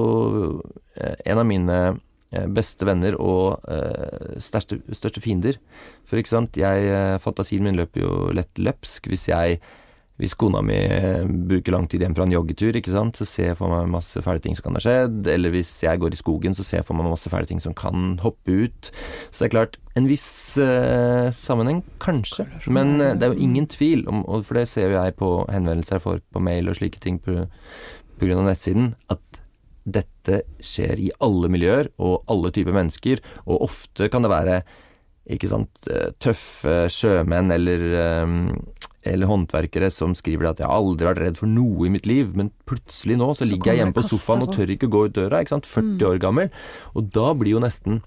[0.95, 5.60] eh, en av mine eh, beste venner og eh, største, største fiender.
[6.05, 9.62] For ikke sant, jeg, eh, fantasien min løper jo lett løpsk hvis jeg
[10.21, 13.47] hvis kona mi eh, bruker lang tid hjem fra en joggetur, ikke sant, så ser
[13.51, 15.25] jeg for meg masse fæle ting som kan ha skjedd.
[15.34, 17.73] Eller hvis jeg går i skogen, så ser jeg for meg masse fæle ting som
[17.77, 18.91] kan hoppe ut.
[19.31, 20.29] Så det er klart, en viss
[20.62, 22.45] uh, sammenheng, kanskje.
[22.69, 25.31] Men uh, det er jo ingen tvil, om, og for det ser jo jeg på
[25.49, 27.41] henvendelser jeg får på mail og slike ting på,
[28.21, 29.41] på grunn av nettsiden, at
[29.89, 34.62] dette skjer i alle miljøer og alle typer mennesker, og ofte kan det være
[35.31, 35.89] ikke sant,
[36.21, 41.49] tøffe sjømenn eller, eh, eller håndverkere som skriver at 'jeg har aldri vært redd for
[41.49, 44.53] noe i mitt liv', men plutselig nå så, Så ligger jeg hjemme på sofaen og
[44.53, 46.49] tør ikke gå ut døra, ikke sant, 40 år gammel.
[46.95, 48.03] Og da blir jo nesten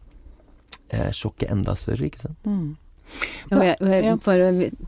[0.91, 2.39] eh, sjokket enda større, ikke sant.
[3.51, 4.37] Og jeg, jeg, for,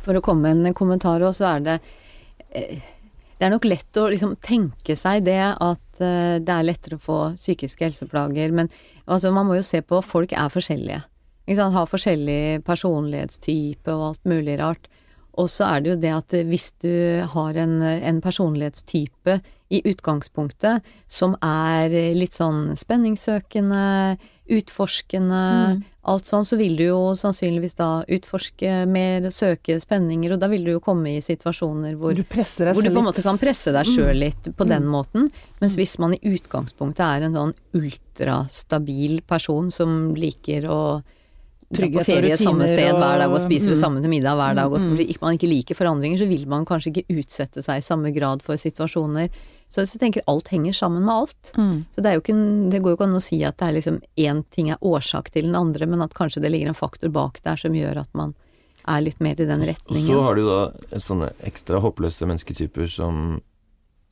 [0.05, 1.81] for å komme med en kommentar òg, så er det
[2.51, 2.79] eh,
[3.37, 7.03] Det er nok lett å liksom tenke seg det at eh, det er lettere å
[7.03, 8.71] få psykiske helseplager, men
[9.05, 11.03] altså, man må jo se på Folk er forskjellige.
[11.47, 11.75] Ikke sant?
[11.75, 14.89] Har forskjellig personlighetstype og alt mulig rart.
[15.37, 16.93] Og så er det jo det at hvis du
[17.35, 25.41] har en, en personlighetstype i utgangspunktet som er litt sånn spenningssøkende, utforskende,
[26.07, 30.63] alt sånn, så vil du jo sannsynligvis da utforske mer, søke spenninger, og da vil
[30.67, 32.23] du jo komme i situasjoner hvor Du
[32.79, 35.33] hvor du på en måte kan presse deg sjøl litt på den måten.
[35.59, 40.81] Mens hvis man i utgangspunktet er en sånn ultrastabil person som liker å
[41.75, 43.83] Trygghet på og ferie samme sted og- hver dag og spiser det Mm.
[43.83, 46.47] samme til middag hver dag, og så Mm, fordi man ikke liker forandringer, så vil
[46.47, 49.29] man kanskje ikke utsette seg i samme grad for situasjoner.
[49.69, 51.53] Så jeg tenker alt henger sammen med alt.
[51.59, 51.85] Mm.
[51.97, 54.45] Så det, ikke, det går jo ikke an å si at det er liksom én
[54.53, 57.57] ting er årsak til den andre, men at kanskje det ligger en faktor bak der
[57.57, 58.35] som gjør at man
[58.87, 60.07] er litt mer i den Og retningen.
[60.07, 63.41] så har du da sånne ekstra håpløse mennesketyper som,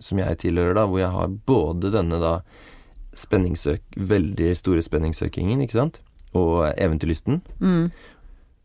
[0.01, 2.41] som jeg tilhører, da, hvor jeg har både denne da
[3.15, 6.01] spenningssøk, veldig store spenningssøkingen, ikke sant,
[6.39, 7.91] og eventyrlysten, Mm.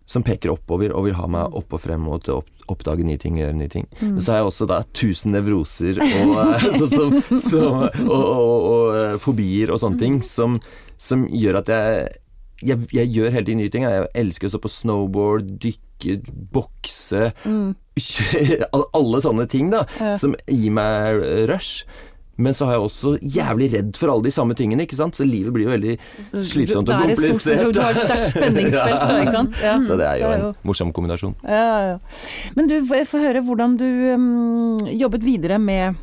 [0.09, 3.17] som peker oppover og vil ha meg opp og frem og til å oppdage nye
[3.21, 3.85] ting, gjøre nye ting.
[4.01, 4.13] Mm.
[4.15, 6.33] Men så har jeg også da tusen nevroser og,
[6.79, 7.05] så, så,
[7.37, 7.61] så,
[8.05, 10.59] og, og, og eh, fobier og sånne ting som,
[10.97, 12.09] som gjør at jeg
[12.59, 13.85] jeg, jeg gjør hele tiden nye ting.
[13.87, 16.17] Jeg elsker å stå på snowboard, dykke,
[16.51, 17.69] bokse mm.
[18.99, 20.17] Alle sånne ting da, Ja.
[20.19, 21.85] som gir meg rush.
[22.39, 25.17] Men så har jeg også jævlig redd for alle de samme tingene, ikke sant.
[25.19, 25.95] Så livet blir jo veldig
[26.47, 27.63] slitsomt og er komplisert.
[27.75, 29.63] Du har et sterkt spenningsfelt, da, ikke sant?
[29.63, 29.77] Ja.
[29.85, 31.35] Så det er jo en morsom kombinasjon.
[31.43, 31.97] Ja, ja.
[32.55, 35.99] Men du, får få høre hvordan du um, jobbet videre med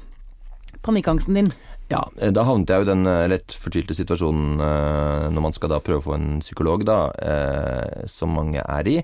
[0.86, 1.54] panikkangsten din.
[1.86, 5.54] Ja, eh, da havnet jeg jo i den eh, lett fortvilte situasjonen eh, når man
[5.54, 6.98] skal da prøve å få en psykolog, da,
[8.10, 8.96] som mange er i,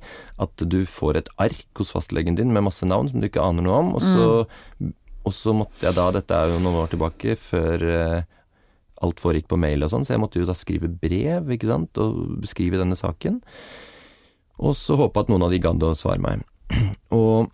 [0.43, 3.67] at du får et ark hos fastlegen din med masse navn som du ikke aner
[3.67, 4.27] noe om, og så,
[5.25, 8.23] og så måtte jeg da, dette er jo noen år tilbake, før eh,
[9.03, 11.99] alt foregikk på mail og sånn, så jeg måtte jo da skrive brev, ikke sant,
[12.03, 13.41] og beskrive denne saken,
[14.63, 16.43] og så håpe at noen av de gadd å svare meg.
[17.13, 17.49] Og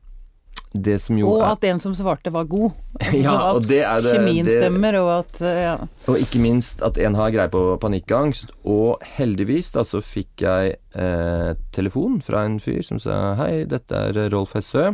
[0.77, 2.75] det som jo Og er at en som svarte var god.
[2.99, 5.77] Altså, Ja, så at og det er det- kjemien det- stemmer, og at uh, ja.
[6.13, 8.53] Og ikke minst at en har greie på panikkangst.
[8.69, 13.97] Og heldigvis da så fikk jeg eh, telefon fra en fyr som sa hei, dette
[14.11, 14.91] er Rolf Hessø.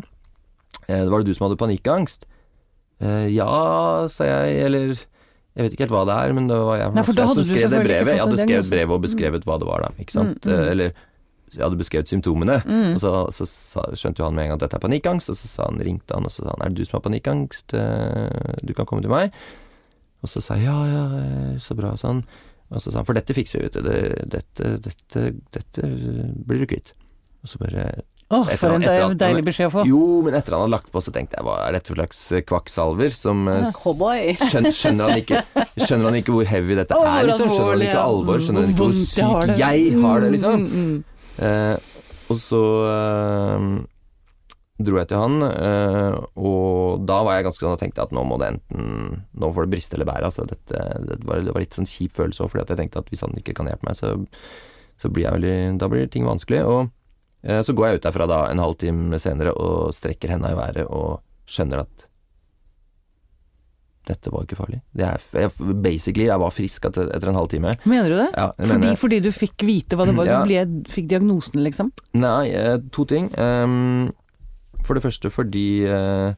[0.86, 2.28] Eh, var det du som hadde panikkangst?
[3.04, 3.48] Eh, ja,
[4.10, 4.94] sa jeg, eller
[5.54, 7.66] jeg vet ikke helt hva det er, men det var jeg, Nei, jeg som skrev
[7.70, 8.14] det brevet.
[8.16, 9.90] Jeg hadde skrevet brevet og beskrevet hva det var, da.
[10.02, 10.40] Ikke sant?
[10.42, 10.54] Mm, mm.
[10.56, 10.96] Eh, eller
[11.54, 12.56] jeg hadde beskrevet symptomene.
[12.66, 12.96] Mm.
[12.96, 13.12] Og så,
[13.46, 15.78] så, skjønte jo han med en gang at dette er panikkangst, og så sa han,
[15.86, 18.88] ringte han og så sa han er det du som har panikkangst, Eh, du kan
[18.90, 19.36] komme til meg.
[20.24, 21.04] Og så sa jeg ja, ja,
[21.62, 22.24] så bra, sånn.
[22.72, 24.28] Og så sa han for dette fikser vi, vet du.
[24.34, 25.90] Dette, dette, dette
[26.48, 26.94] blir du kvitt.
[27.44, 27.86] Og så bare
[28.32, 29.86] Åh, for en han- han- deilig beskjed å få.
[29.86, 32.20] Jo, men etter han hadde lagt på, så tenkte jeg hva er dette for slags
[32.32, 35.42] eh, kvakksalver som ja, skjønner, skjønner, han ikke,
[35.76, 37.52] skjønner han ikke hvor heavy dette oh, er, liksom?
[37.52, 38.38] Skjønner han ikke alvor?
[38.40, 39.58] Skjønner han ikke hvor vondt jeg har syk det.
[39.60, 40.54] jeg har det, liksom?
[40.54, 41.02] Mm, mm, mm.
[41.44, 41.76] Eh,
[42.32, 43.68] og så eh,
[44.82, 48.24] dro jeg til han, eh, og da var jeg ganske sånn og tenkte at nå
[48.26, 50.30] må det enten Nå får det briste eller bære.
[50.30, 53.12] Altså, dette, det, var, det var litt sånn kjip følelse òg, fordi jeg tenkte at
[53.12, 54.14] hvis han ikke kan hjelpe meg, så,
[54.98, 56.62] så blir jeg veldig Da blir ting vanskelig.
[56.66, 56.90] Og eh,
[57.44, 61.20] så går jeg ut derfra da en halvtime senere og strekker henda i været og
[61.50, 62.06] skjønner at
[64.04, 64.82] dette var ikke farlig.
[64.92, 67.70] Det er, jeg, basically, jeg var frisk etter, etter en halvtime.
[67.88, 68.26] Mener du det?
[68.36, 70.28] Ja, fordi, mener- fordi du fikk vite hva det var?
[70.28, 70.40] Ja.
[70.44, 71.88] Du ble, fikk diagnosen, liksom?
[72.20, 73.30] Nei, eh, to ting.
[73.40, 74.10] Ehm,
[74.84, 76.34] for det første fordi eh,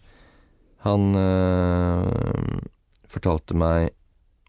[0.86, 2.60] han eh,
[3.10, 3.90] fortalte meg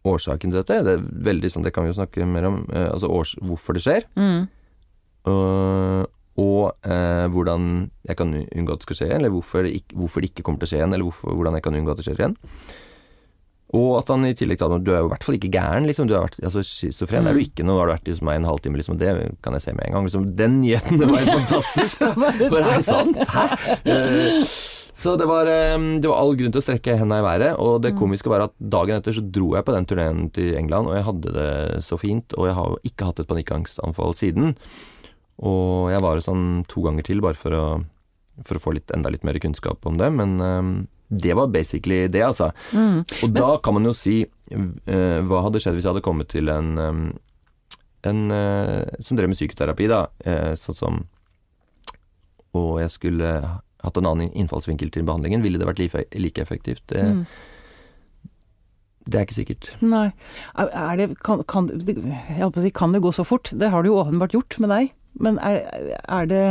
[0.08, 0.78] årsaken til dette.
[0.86, 2.62] Det er veldig sånn, det kan vi jo snakke mer om.
[2.70, 4.06] eh, altså års, hvorfor det skjer.
[4.16, 4.46] Mm.
[5.26, 6.06] Og,
[6.38, 10.32] og eh, hvordan jeg kan unngå at det skal skje igjen, eller hvorfor hvorfor det
[10.32, 12.22] ikke kommer til å skje igjen, eller hvorfor, hvordan jeg kan unngå at det skjer
[12.22, 12.38] igjen.
[13.76, 15.88] Og at han i tillegg til at du er jo i hvert fall ikke gæren,
[15.90, 16.08] liksom.
[16.08, 18.48] Du har vært, altså Schizofren er du ikke, nå har du vært hos meg en
[18.48, 19.00] halvtime, liksom.
[19.02, 19.12] Det
[19.44, 20.08] kan jeg se med en gang.
[20.08, 20.30] Liksom.
[20.40, 22.06] Den nyheten det var helt fantastisk!
[22.48, 23.20] For er det sant?
[23.34, 23.46] Hæ?
[23.84, 24.56] Eh,
[24.98, 27.60] så det var, eh, det var all grunn til å strekke henda i været.
[27.60, 30.88] Og det komiske var at dagen etter så dro jeg på den turneen til England,
[30.88, 31.52] og jeg hadde det
[31.86, 32.38] så fint.
[32.40, 34.56] Og jeg har jo ikke hatt et panikkangstanfall siden.
[35.38, 37.66] Og jeg var jo sånn to ganger til, bare for å,
[38.42, 40.10] for å få litt, enda litt mer kunnskap om det.
[40.18, 40.72] Men eh,
[41.08, 42.52] det var basically det, altså.
[42.74, 43.04] Mm.
[43.24, 46.52] Og da kan man jo si uh, Hva hadde skjedd hvis jeg hadde kommet til
[46.52, 47.06] en, um,
[48.08, 51.00] en uh, som drev med psykoterapi, da, uh, sånn som
[52.58, 53.32] Og jeg skulle
[53.86, 56.84] hatt en annen innfallsvinkel til behandlingen, ville det vært like, effektivt?
[56.92, 57.24] Det, Mm.
[59.06, 59.68] det er ikke sikkert.
[59.80, 60.12] Nei.
[60.58, 62.02] Er det kan, kan, jeg
[62.42, 63.54] holdt på å si, kan det gå så fort?
[63.54, 64.97] Det har det jo åpenbart gjort med deg.
[65.20, 65.62] Men er,
[66.08, 66.42] er det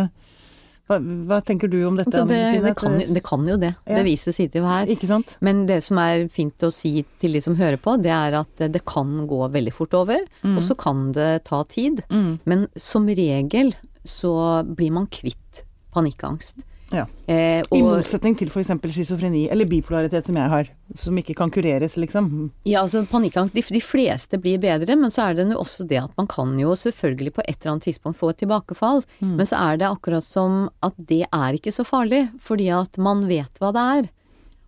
[0.86, 2.12] hva, hva tenker du om dette?
[2.12, 3.72] Altså, det, Anne det, kan, jo- det kan jo det.
[3.88, 3.96] Ja.
[3.98, 4.86] Beviset sitter jo her.
[4.94, 5.34] Ikke sant?
[5.42, 8.62] Men det som er fint å si til de som hører på, det er at
[8.70, 12.04] det kan gå veldig fort over, og så kan det ta tid.
[12.10, 12.38] Mm.
[12.46, 13.74] Men som regel
[14.06, 15.64] så blir man kvitt
[15.96, 16.62] panikkangst.
[16.94, 17.06] Ja.
[17.26, 18.70] Eh, I motsetning til f.eks.
[18.94, 22.28] schizofreni eller bipolaritet som jeg har, som ikke kan kureres, liksom.
[22.62, 25.98] ja, altså panikkangst, de, de fleste blir bedre, men så er det jo også det
[26.04, 29.02] at man kan jo selvfølgelig på et eller annet tidspunkt få et tilbakefall.
[29.18, 33.26] Men så er det akkurat som at det er ikke så farlig, fordi at man
[33.30, 34.12] vet hva det er.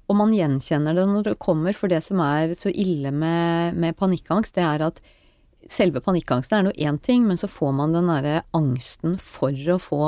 [0.09, 3.97] Og man gjenkjenner det når det kommer, for det som er så ille med, med
[3.99, 5.03] panikkangst, det er at
[5.69, 9.79] selve panikkangsten er nå én ting, men så får man den derre angsten for å
[9.83, 10.03] få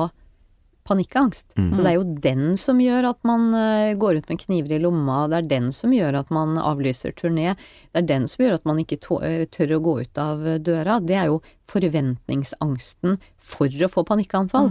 [0.87, 1.53] panikkangst.
[1.55, 4.81] Så det er jo den som gjør at man eh, går ut med kniver i
[4.83, 7.55] lomma, det er den som gjør at man avlyser turné,
[7.91, 11.01] det er den som gjør at man ikke eh, tør å gå ut av døra.
[11.05, 11.41] Det er jo
[11.71, 14.71] forventningsangsten for å få panikkanfall.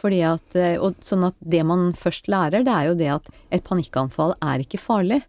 [0.00, 3.28] Fordi at, eh, og sånn at det man først lærer, det er jo det at
[3.54, 5.22] et panikkanfall er ikke farlig.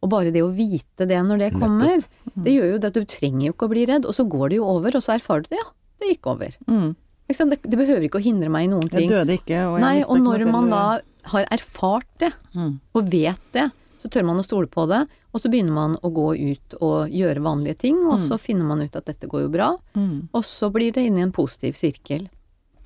[0.00, 2.00] Og bare det å vite det når det kommer,
[2.32, 4.48] det gjør jo det at du trenger jo ikke å bli redd, og så går
[4.48, 5.66] det jo over, og så erfarer du det, ja,
[6.00, 6.54] det gikk over.
[6.70, 6.94] Mm.
[7.38, 9.10] Det, det behøver ikke å hindre meg i noen Jeg ting.
[9.10, 12.80] døde ikke, og jeg Nei, og når man selv, da har erfart det, Mm.
[12.94, 16.10] og vet det, så tør man å stole på det, og så begynner man å
[16.12, 19.48] gå ut og gjøre vanlige ting, og så finner man ut at dette går jo
[19.48, 20.28] bra, Mm.
[20.32, 22.28] og så blir det inn i en positiv sirkel.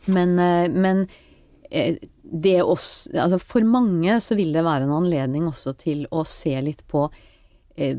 [0.07, 1.09] Men, eh, men
[1.71, 6.27] eh, det også Altså for mange så vil det være en anledning også til å
[6.27, 7.11] se litt på
[7.77, 7.97] eh,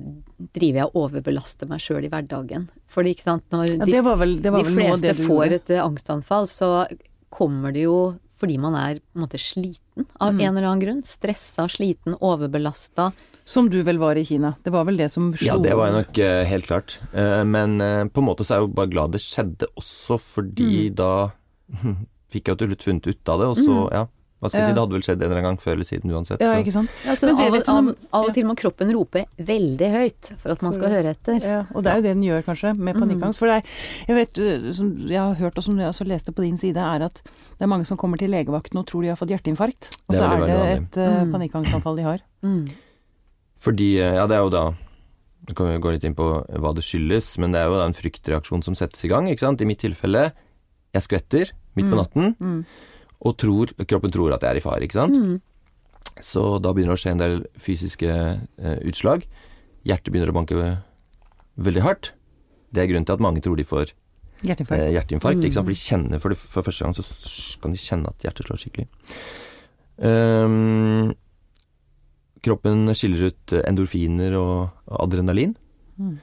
[0.55, 2.67] Driver jeg og overbelaster meg sjøl i hverdagen?
[2.91, 6.85] Fordi, ikke sant, når de, ja, vel, de fleste får et eh, angstanfall, så
[7.29, 10.41] kommer det jo fordi man er på en måte sliten av Mm.
[10.41, 11.03] en eller annen grunn.
[11.07, 13.13] Stressa, sliten, overbelasta.
[13.45, 14.55] Som du vel var i Kina.
[14.63, 16.97] Det var vel det som slo Ja, det var jeg nok eh, helt klart.
[17.13, 17.77] Eh, men
[18.11, 20.95] på en måte så er jeg jo bare glad det skjedde også, fordi Mm.
[20.95, 21.11] da
[22.35, 24.05] fikk jeg jo til slutt funnet ut av det, og så, ja.
[24.41, 24.67] Hva skal jeg Ja.
[24.67, 26.41] si, det hadde vel skjedd en eller annen gang før eller siden uansett.
[26.43, 26.89] Ja, ikke sant.
[27.07, 30.51] Altså, Men av, vet du av, av og til må kroppen rope veldig høyt for
[30.51, 31.39] at man skal høre etter.
[31.41, 33.39] Ja, og det er jo det den gjør kanskje, med panikkangst.
[33.39, 33.63] For det er,
[34.09, 36.77] jeg vet, uh, som jeg har hørt og som jeg også leste på din side,
[36.77, 39.95] er at det er mange som kommer til legevakten og tror de har fått hjerteinfarkt.
[40.09, 41.31] Og så er det et uh, Mm.
[41.31, 42.19] panikkangstanfall de har.
[42.43, 42.69] Mm.
[43.57, 44.65] Fordi, eh, ja det er jo da
[45.47, 46.25] vi kan vi gå litt inn på
[46.57, 49.39] hva det skyldes, men det er jo da en fryktreaksjon som settes i gang, ikke
[49.45, 49.61] sant.
[49.61, 50.31] I mitt tilfelle,
[50.93, 52.65] jeg skvetter midt på natten, Mm.
[53.21, 55.15] Og tror, kroppen tror at jeg er i fare, ikke sant.
[55.15, 55.39] Mm.
[56.23, 59.25] Så da begynner det å skje en del fysiske eh, utslag.
[59.87, 60.59] Hjertet begynner å banke
[61.55, 62.11] veldig hardt.
[62.71, 63.93] Det er grunnen til at mange tror de får
[64.45, 64.81] Hjerteinfarkt.
[64.81, 65.43] eh, hjerteinfarkt.
[65.43, 65.67] Ikke sant?
[65.67, 67.05] For de kjenner for, det, for første gang så
[67.63, 68.87] kan de kjenne at hjertet slår skikkelig.
[69.95, 71.13] Um,
[72.45, 74.55] kroppen skiller ut eh, endorfiner og,
[74.91, 75.55] og adrenalin.
[75.97, 76.15] Mm.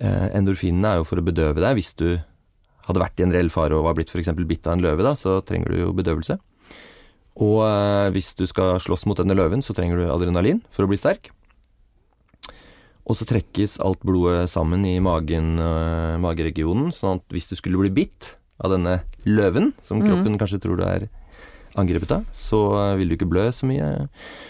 [0.00, 1.76] Eh, endorfinene er jo for å bedøve deg.
[1.78, 2.08] Hvis du
[2.90, 4.32] hadde vært i en reell fare og var blitt f.eks.
[4.46, 6.38] bitt av en løve, da, så trenger du jo bedøvelse.
[7.40, 10.90] Og eh, hvis du skal slåss mot denne løven, så trenger du adrenalin for å
[10.90, 11.30] bli sterk.
[13.10, 17.80] Og så trekkes alt blodet sammen i magen, eh, mageregionen, sånn at hvis du skulle
[17.80, 21.08] bli bitt av denne løven, som kroppen kroppen kanskje tror du er
[21.80, 23.88] angrepet av, så øh, vil du ikke blø så mye.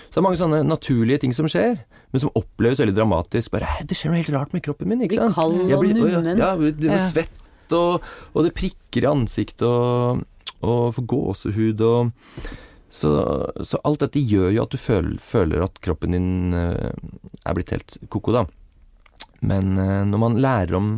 [0.09, 1.79] Så det er mange sånne naturlige ting som skjer,
[2.11, 3.53] men som oppleves veldig dramatisk.
[3.55, 6.35] Bare Det skjer noe helt rart med kroppen min, ikke Blir kald og å, ja.
[6.35, 6.98] Ja, det blir Ja.
[7.76, 8.02] Og,
[8.35, 10.24] og det prikker i ansiktet, og,
[10.61, 12.11] og får gåsehud og
[12.90, 13.11] så,
[13.62, 16.90] så alt dette gjør jo at du føler, føler at kroppen din uh,
[17.46, 18.42] er blitt helt ko-ko, da.
[19.46, 20.88] Men uh, når man lærer om,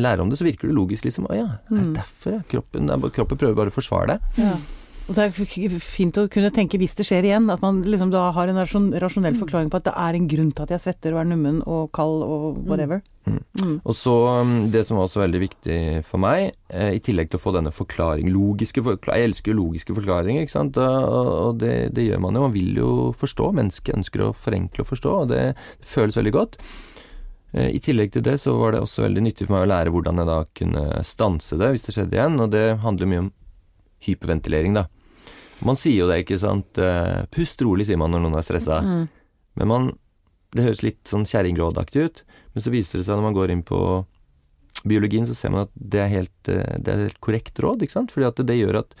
[0.00, 1.28] lærer om det, så virker det logisk, liksom.
[1.28, 1.82] Å ja, er Mm.
[1.92, 2.40] det derfor, ja?
[2.54, 4.40] Kroppen, det kroppen prøver bare å forsvare deg.
[4.40, 4.54] Ja.
[5.08, 8.26] Og det er fint å kunne tenke hvis det skjer igjen, at man liksom da
[8.36, 9.38] har en rasjonell Mm.
[9.40, 11.90] forklaring på at det er en grunn til at jeg svetter og er nummen og
[11.96, 13.00] kald og whatever.
[13.24, 13.38] Mm.
[13.60, 13.80] Mm.
[13.84, 17.40] Og så um, det som var også veldig viktig for meg, eh, i tillegg til
[17.40, 21.08] å få denne forklaring, logiske forklaring Jeg elsker jo logiske forklaringer, ikke sant, og,
[21.48, 22.44] og det, det gjør man jo.
[22.44, 23.48] Man vil jo forstå.
[23.56, 25.42] Mennesket ønsker å forenkle og forstå, og det,
[25.80, 26.60] det føles veldig godt.
[27.56, 29.92] Eh, I tillegg til det så var det også veldig nyttig for meg å lære
[29.94, 33.32] hvordan jeg da kunne stanse det hvis det skjedde igjen, og det handler mye om
[34.04, 34.84] hyperventilering, da.
[35.66, 36.78] Man sier jo det, ikke sant.
[36.78, 38.82] Eh, Pust rolig, sier man når noen er stressa.
[38.84, 39.08] Mm.
[39.58, 39.88] Men man
[40.48, 42.20] Det høres litt sånn kjerringrådaktig ut,
[42.54, 43.80] men så viser det seg når man går inn på
[44.88, 47.92] biologien, så ser man at det er helt, eh, det er helt korrekt råd, ikke
[47.98, 48.14] sant.
[48.14, 48.96] Fordi at det gjør at,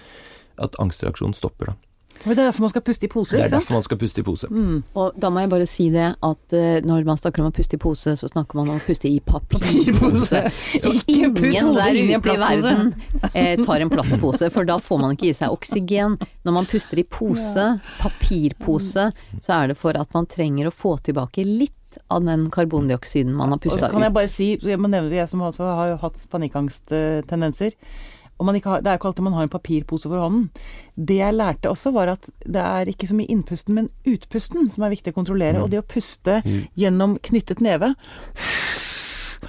[0.60, 1.87] at angstreaksjonen stopper, da.
[2.24, 4.20] Og det er derfor man skal puste i pose, Det er derfor man skal puste
[4.20, 4.48] i pose.
[4.94, 7.78] Og da må jeg bare si det at uh, når man snakker om å puste
[7.78, 10.42] i pose, så snakker man om å puste i papirpose.
[10.82, 12.74] Så putt ingen hodet der inn i en ute i plastpose.
[12.74, 16.18] verden eh, tar en plastpose, for da får man ikke i seg oksygen.
[16.46, 17.66] Når man puster i pose,
[18.02, 19.08] papirpose,
[19.38, 21.74] så er det for at man trenger å få tilbake litt
[22.12, 25.22] av den karbondioksiden man har pusta så kan jeg bare si, jeg må nevne det,
[25.22, 27.72] jeg som også har hatt panikkangsttendenser.
[27.72, 30.50] Man ikke har, det er jo ikke alltid man har en papirpose for hånden.
[30.94, 34.84] Det jeg lærte også, var at det er ikke så mye innpusten, men utpusten som
[34.86, 35.62] er viktig å kontrollere.
[35.62, 36.42] Og det å puste
[36.78, 37.94] gjennom knyttet neve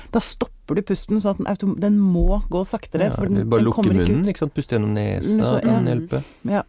[0.10, 3.10] Da stopper du pusten, sånn at den, den må gå saktere.
[3.10, 4.54] Ja, for den, bare den lukke munnen, ikke sant.
[4.58, 5.66] Puste gjennom nesa så, ja.
[5.66, 6.22] kan hjelpe.
[6.50, 6.64] Ja.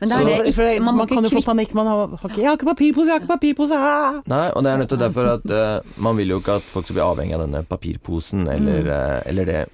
[0.00, 1.74] Men Så, er det, for det, man man, kan jo få panikk.
[1.76, 4.22] Man har, har ikke 'Jeg har ikke papirpose, jeg har ikke papirpose!' Ha!
[4.26, 6.94] Nei, og det er nettopp derfor at uh, man vil jo ikke at folk skal
[6.96, 8.88] bli avhengig av denne papirposen eller, Mm.
[8.88, 9.66] uh, eller det.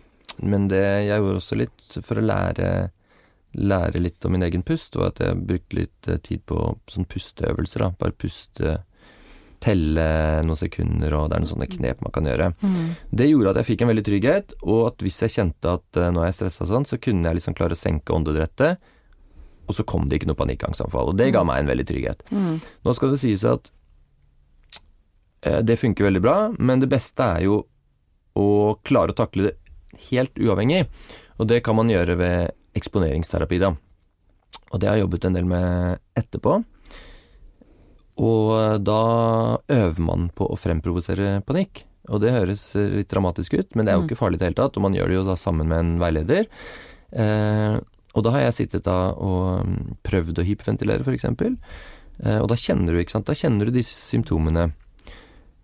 [0.43, 2.68] Men det jeg gjorde også litt for å lære,
[3.57, 6.61] lære litt om min egen pust, var at jeg brukte litt eh, tid på
[6.93, 7.84] sånn pusteøvelser.
[7.84, 7.91] Da.
[8.01, 8.74] Bare puste,
[9.64, 10.09] telle
[10.45, 12.51] noen sekunder, og det er noen sånne knep man kan gjøre.
[13.11, 16.11] Det gjorde at jeg fikk en veldig trygghet, og at hvis jeg kjente at eh,
[16.12, 18.93] nå er jeg stressa sånn, så kunne jeg liksom klare å senke åndedrettet,
[19.66, 21.11] og så kom det ikke noe panikkangstanfall.
[21.11, 22.20] Og det ga meg en veldig trygghet.
[22.87, 23.72] Nå skal det sies at
[25.43, 27.64] eh, det funker veldig bra, men det beste er jo
[28.37, 29.55] å klare å takle det
[30.11, 30.87] helt uavhengig.
[31.41, 33.75] Og det kan man gjøre ved eksponeringsterapi, da.
[34.73, 36.57] Og det har jeg jobbet en del med etterpå.
[38.17, 39.03] Og da
[39.61, 41.85] øver man på å fremprovosere panikk.
[42.07, 44.61] Og det høres litt dramatisk ut, men det er jo ikke farlig i det hele
[44.61, 44.79] tatt.
[44.79, 46.49] Og man gjør det jo da sammen med en veileder.
[47.13, 47.77] Eh,
[48.17, 51.27] og da har jeg sittet da og mm, prøvd å hyperventilere, f.eks.
[51.29, 53.29] Eh, og da kjenner du, ikke sant.
[53.29, 54.71] Da kjenner du disse symptomene.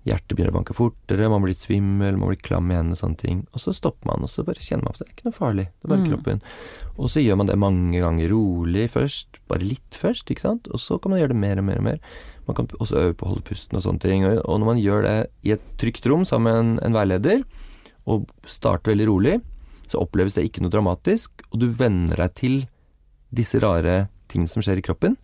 [0.02, 2.98] Hjertet begynner å banke fortere, man blir litt svimmel, man blir klam i hendene og
[2.98, 3.42] sånne ting.
[3.54, 5.06] Og så stopper man, og så bare kjenner man på det.
[5.06, 5.66] Det er ikke noe farlig.
[5.70, 6.42] Det er bare kroppen.
[6.96, 10.66] Og så gjør man det mange ganger rolig først, bare litt først, ikke sant.
[10.74, 12.00] Og så kan man gjøre det mer og mer og mer.
[12.48, 14.26] Man kan også øve på å holde pusten og sånne ting.
[14.26, 17.46] Og når man gjør det i et trygt rom sammen med en, en veileder,
[18.10, 19.36] og starter veldig rolig,
[19.86, 22.56] så oppleves det ikke noe dramatisk, og du venner deg til
[23.30, 25.14] disse rare tingene som skjer i kroppen,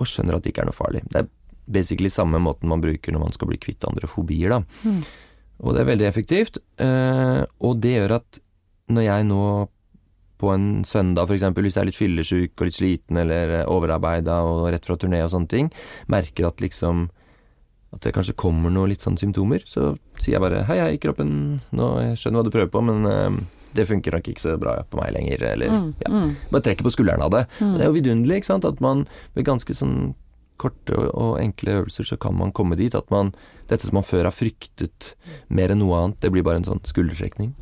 [0.00, 1.02] og skjønner at det ikke er noe farlig.
[1.12, 1.28] Det er
[1.70, 4.94] basically samme måten man bruker når man skal bli kvitt andre fobier, da.
[5.60, 8.40] Og det er veldig effektivt, eh, og det gjør at
[8.90, 9.44] når jeg nå
[10.40, 14.70] på en søndag f.eks., hvis jeg er litt fyllesyk og litt sliten eller overarbeida og
[14.72, 15.68] rett fra turné og sånne ting,
[16.08, 17.10] merker at liksom
[17.90, 21.58] at det kanskje kommer noen litt sånne symptomer, så sier jeg bare hei, hei, kroppen,
[21.74, 23.40] nå jeg skjønner hva du prøver på, men eh,
[23.74, 26.22] det funker nok ikke så bra på meg lenger, eller ja.
[26.50, 27.44] Bare trekker på skuldrene av det.
[27.62, 29.04] Og det er jo vidunderlig, ikke sant, at man
[29.34, 30.12] blir ganske sånn
[30.60, 33.32] korte og, og enkle øvelser så kan man komme dit at man
[33.70, 35.12] Dette som man før har fryktet
[35.48, 37.52] mer enn noe annet, det blir bare en sånn skuldertrekning.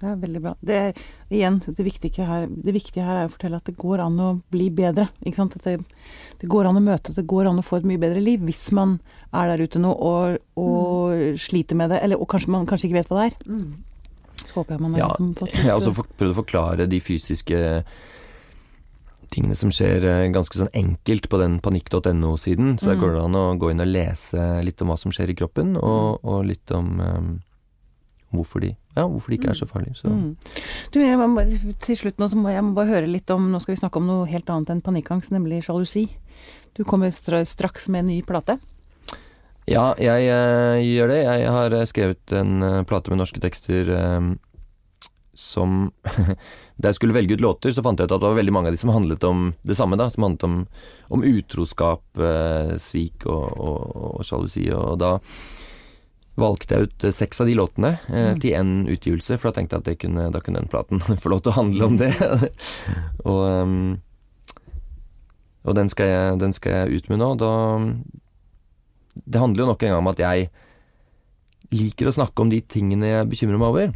[0.00, 0.52] Det er veldig bra.
[0.64, 0.76] Det,
[1.32, 4.28] igjen, det viktige, her, det viktige her er å fortelle at det går an å
[4.52, 5.06] bli bedre.
[5.24, 5.56] Ikke sant?
[5.56, 5.74] At det,
[6.40, 8.66] det går an å møte, det går an å få et mye bedre liv hvis
[8.76, 8.98] man
[9.32, 13.00] er der ute nå og, og sliter med det, eller og kanskje man kanskje ikke
[13.00, 13.66] vet hva det er.
[14.40, 16.88] Så håper jeg man har Ja, liksom fått jeg har så også prøvd å forklare
[16.88, 17.60] de fysiske
[19.30, 22.76] tingene som skjer eh, ganske sånn enkelt på den panikk.no-siden.
[22.80, 25.32] Så der går det an å gå inn og lese litt om hva som skjer
[25.32, 27.32] i kroppen, og, og litt om um,
[28.34, 30.00] hvorfor de ja, hvorfor de ikke er så farlige.
[30.00, 30.10] Så.
[30.10, 30.34] Mm.
[30.90, 31.44] Du, må,
[31.82, 34.00] til slutt nå så må jeg må bare høre litt om Nå skal vi snakke
[34.00, 36.08] om noe helt annet enn panikkangst, nemlig sjalusi.
[36.74, 38.58] Du kommer straks med en ny plate.
[39.70, 41.20] Ja, jeg jeg gjør det.
[41.22, 44.30] Jeg har eh, skrevet en eh, plate med norske tekster eh,
[45.40, 45.88] som
[46.80, 48.70] Da jeg skulle velge ut låter, så fant jeg ut at det var veldig mange
[48.70, 50.06] av de som handlet om det samme, da.
[50.08, 50.54] Som handlet om,
[51.12, 54.64] om utroskap, eh, svik og, og, og sjalusi.
[54.72, 55.18] Og da
[56.40, 59.76] valgte jeg ut eh, seks av de låtene eh, til én utgivelse, for da tenkte
[59.76, 62.14] jeg at det kunne, da kunne den platen få lov til å handle om det.
[63.28, 63.82] og um,
[65.68, 67.34] og den skal, jeg, den skal jeg ut med nå.
[67.36, 67.52] Da
[69.28, 70.48] det handler jo nok en gang om at jeg
[71.74, 73.92] liker å snakke om de tingene jeg bekymrer meg over.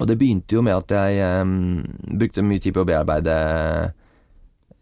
[0.00, 1.82] Og det begynte jo med at jeg um,
[2.18, 3.34] brukte mye tid på å bearbeide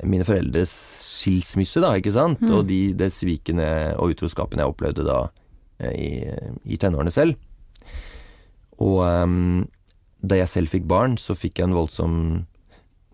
[0.09, 0.73] mine foreldres
[1.21, 2.41] skilsmisse, da, ikke sant?
[2.49, 3.67] Og de, det svikene
[4.01, 5.19] og utroskapen jeg opplevde da
[5.83, 6.13] eh, i,
[6.73, 7.37] i tenårene selv.
[8.81, 9.67] Og um,
[10.25, 12.15] da jeg selv fikk barn, så fikk jeg en voldsom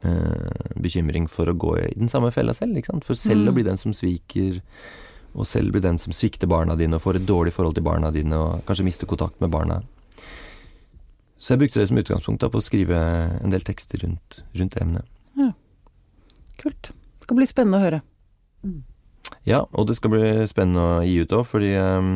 [0.07, 3.09] uh, bekymring for å gå i den samme fella selv, ikke sant?
[3.09, 4.61] For selv å bli den som sviker
[5.37, 8.09] og selv bli den som svikter barna dine og får et dårlig forhold til barna
[8.14, 9.82] dine og kanskje mister kontakt med barna.
[11.37, 12.99] Så jeg brukte det som utgangspunkt da, på å skrive
[13.43, 15.09] en del tekster rundt, rundt emnet.
[15.37, 15.51] Ja.
[16.61, 16.93] Kult.
[16.93, 18.03] Det skal bli spennende å høre.
[19.47, 22.12] Ja, og det skal bli spennende å gi ut òg, fordi um,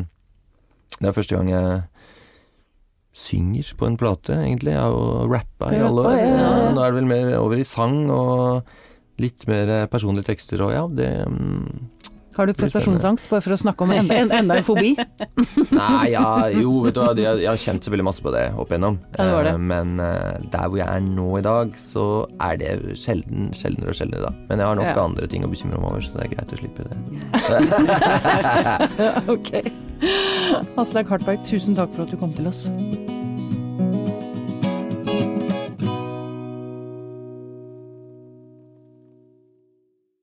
[0.98, 1.80] det er første gang jeg
[3.20, 4.72] synger på en plate, egentlig.
[4.72, 6.16] Jeg har jo rappa i alle år.
[6.16, 6.70] ja, ja, ja.
[6.74, 8.78] Nå er det vel mer over i sang og
[9.20, 11.64] Litt mer eh, personlige tekster og ja, det mm,
[12.40, 14.94] Har du prestasjonsangst, bare for å snakke om enda, en- enda en fobi?
[15.76, 16.24] Nei, ja,
[16.56, 18.96] jo, vet du hva, jeg, jeg har kjent så veldig masse på det opp igjennom.
[19.18, 19.52] Ja, det var det.
[19.52, 22.06] Eh, Men eh, der hvor jeg er nå i dag, så
[22.40, 22.72] er det
[23.02, 24.32] sjelden, sjeldnere og sjeldnere, da.
[24.48, 24.96] Men jeg har nok Ja.
[25.04, 26.96] andre ting å bekymre meg over, så det er greit å slippe det.
[29.36, 29.50] ok.
[30.80, 32.64] Aslaug Hartberg, tusen takk for at du kom til oss.